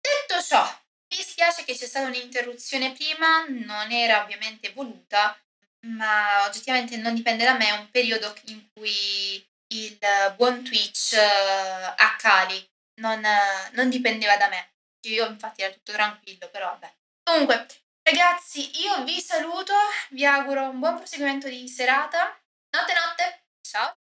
Detto 0.00 0.42
ciò, 0.42 0.60
mi 0.64 1.16
dispiace 1.16 1.62
che 1.62 1.76
c'è 1.76 1.86
stata 1.86 2.08
un'interruzione 2.08 2.90
prima, 2.90 3.44
non 3.46 3.92
era 3.92 4.24
ovviamente 4.24 4.72
voluta, 4.72 5.40
ma 5.86 6.44
oggettivamente 6.44 6.96
non 6.96 7.14
dipende 7.14 7.44
da 7.44 7.54
me, 7.54 7.68
è 7.68 7.78
un 7.78 7.88
periodo 7.88 8.34
in 8.46 8.68
cui 8.72 9.48
il 9.68 9.98
buon 10.34 10.64
Twitch 10.64 11.12
uh, 11.12 11.94
a 11.96 12.16
Cali 12.18 12.68
non, 13.00 13.22
uh, 13.22 13.74
non 13.76 13.88
dipendeva 13.88 14.36
da 14.36 14.48
me. 14.48 14.72
Io 15.06 15.24
infatti 15.28 15.62
era 15.62 15.72
tutto 15.72 15.92
tranquillo, 15.92 16.48
però 16.48 16.66
vabbè. 16.70 16.92
Comunque, 17.22 17.64
ragazzi, 18.02 18.80
io 18.80 19.04
vi 19.04 19.20
saluto, 19.20 19.72
vi 20.08 20.24
auguro 20.26 20.68
un 20.68 20.80
buon 20.80 20.96
proseguimento 20.96 21.48
di 21.48 21.68
serata. 21.68 22.36
Notte 22.72 22.92
notte. 22.94 23.24
Ciao. 23.62 23.99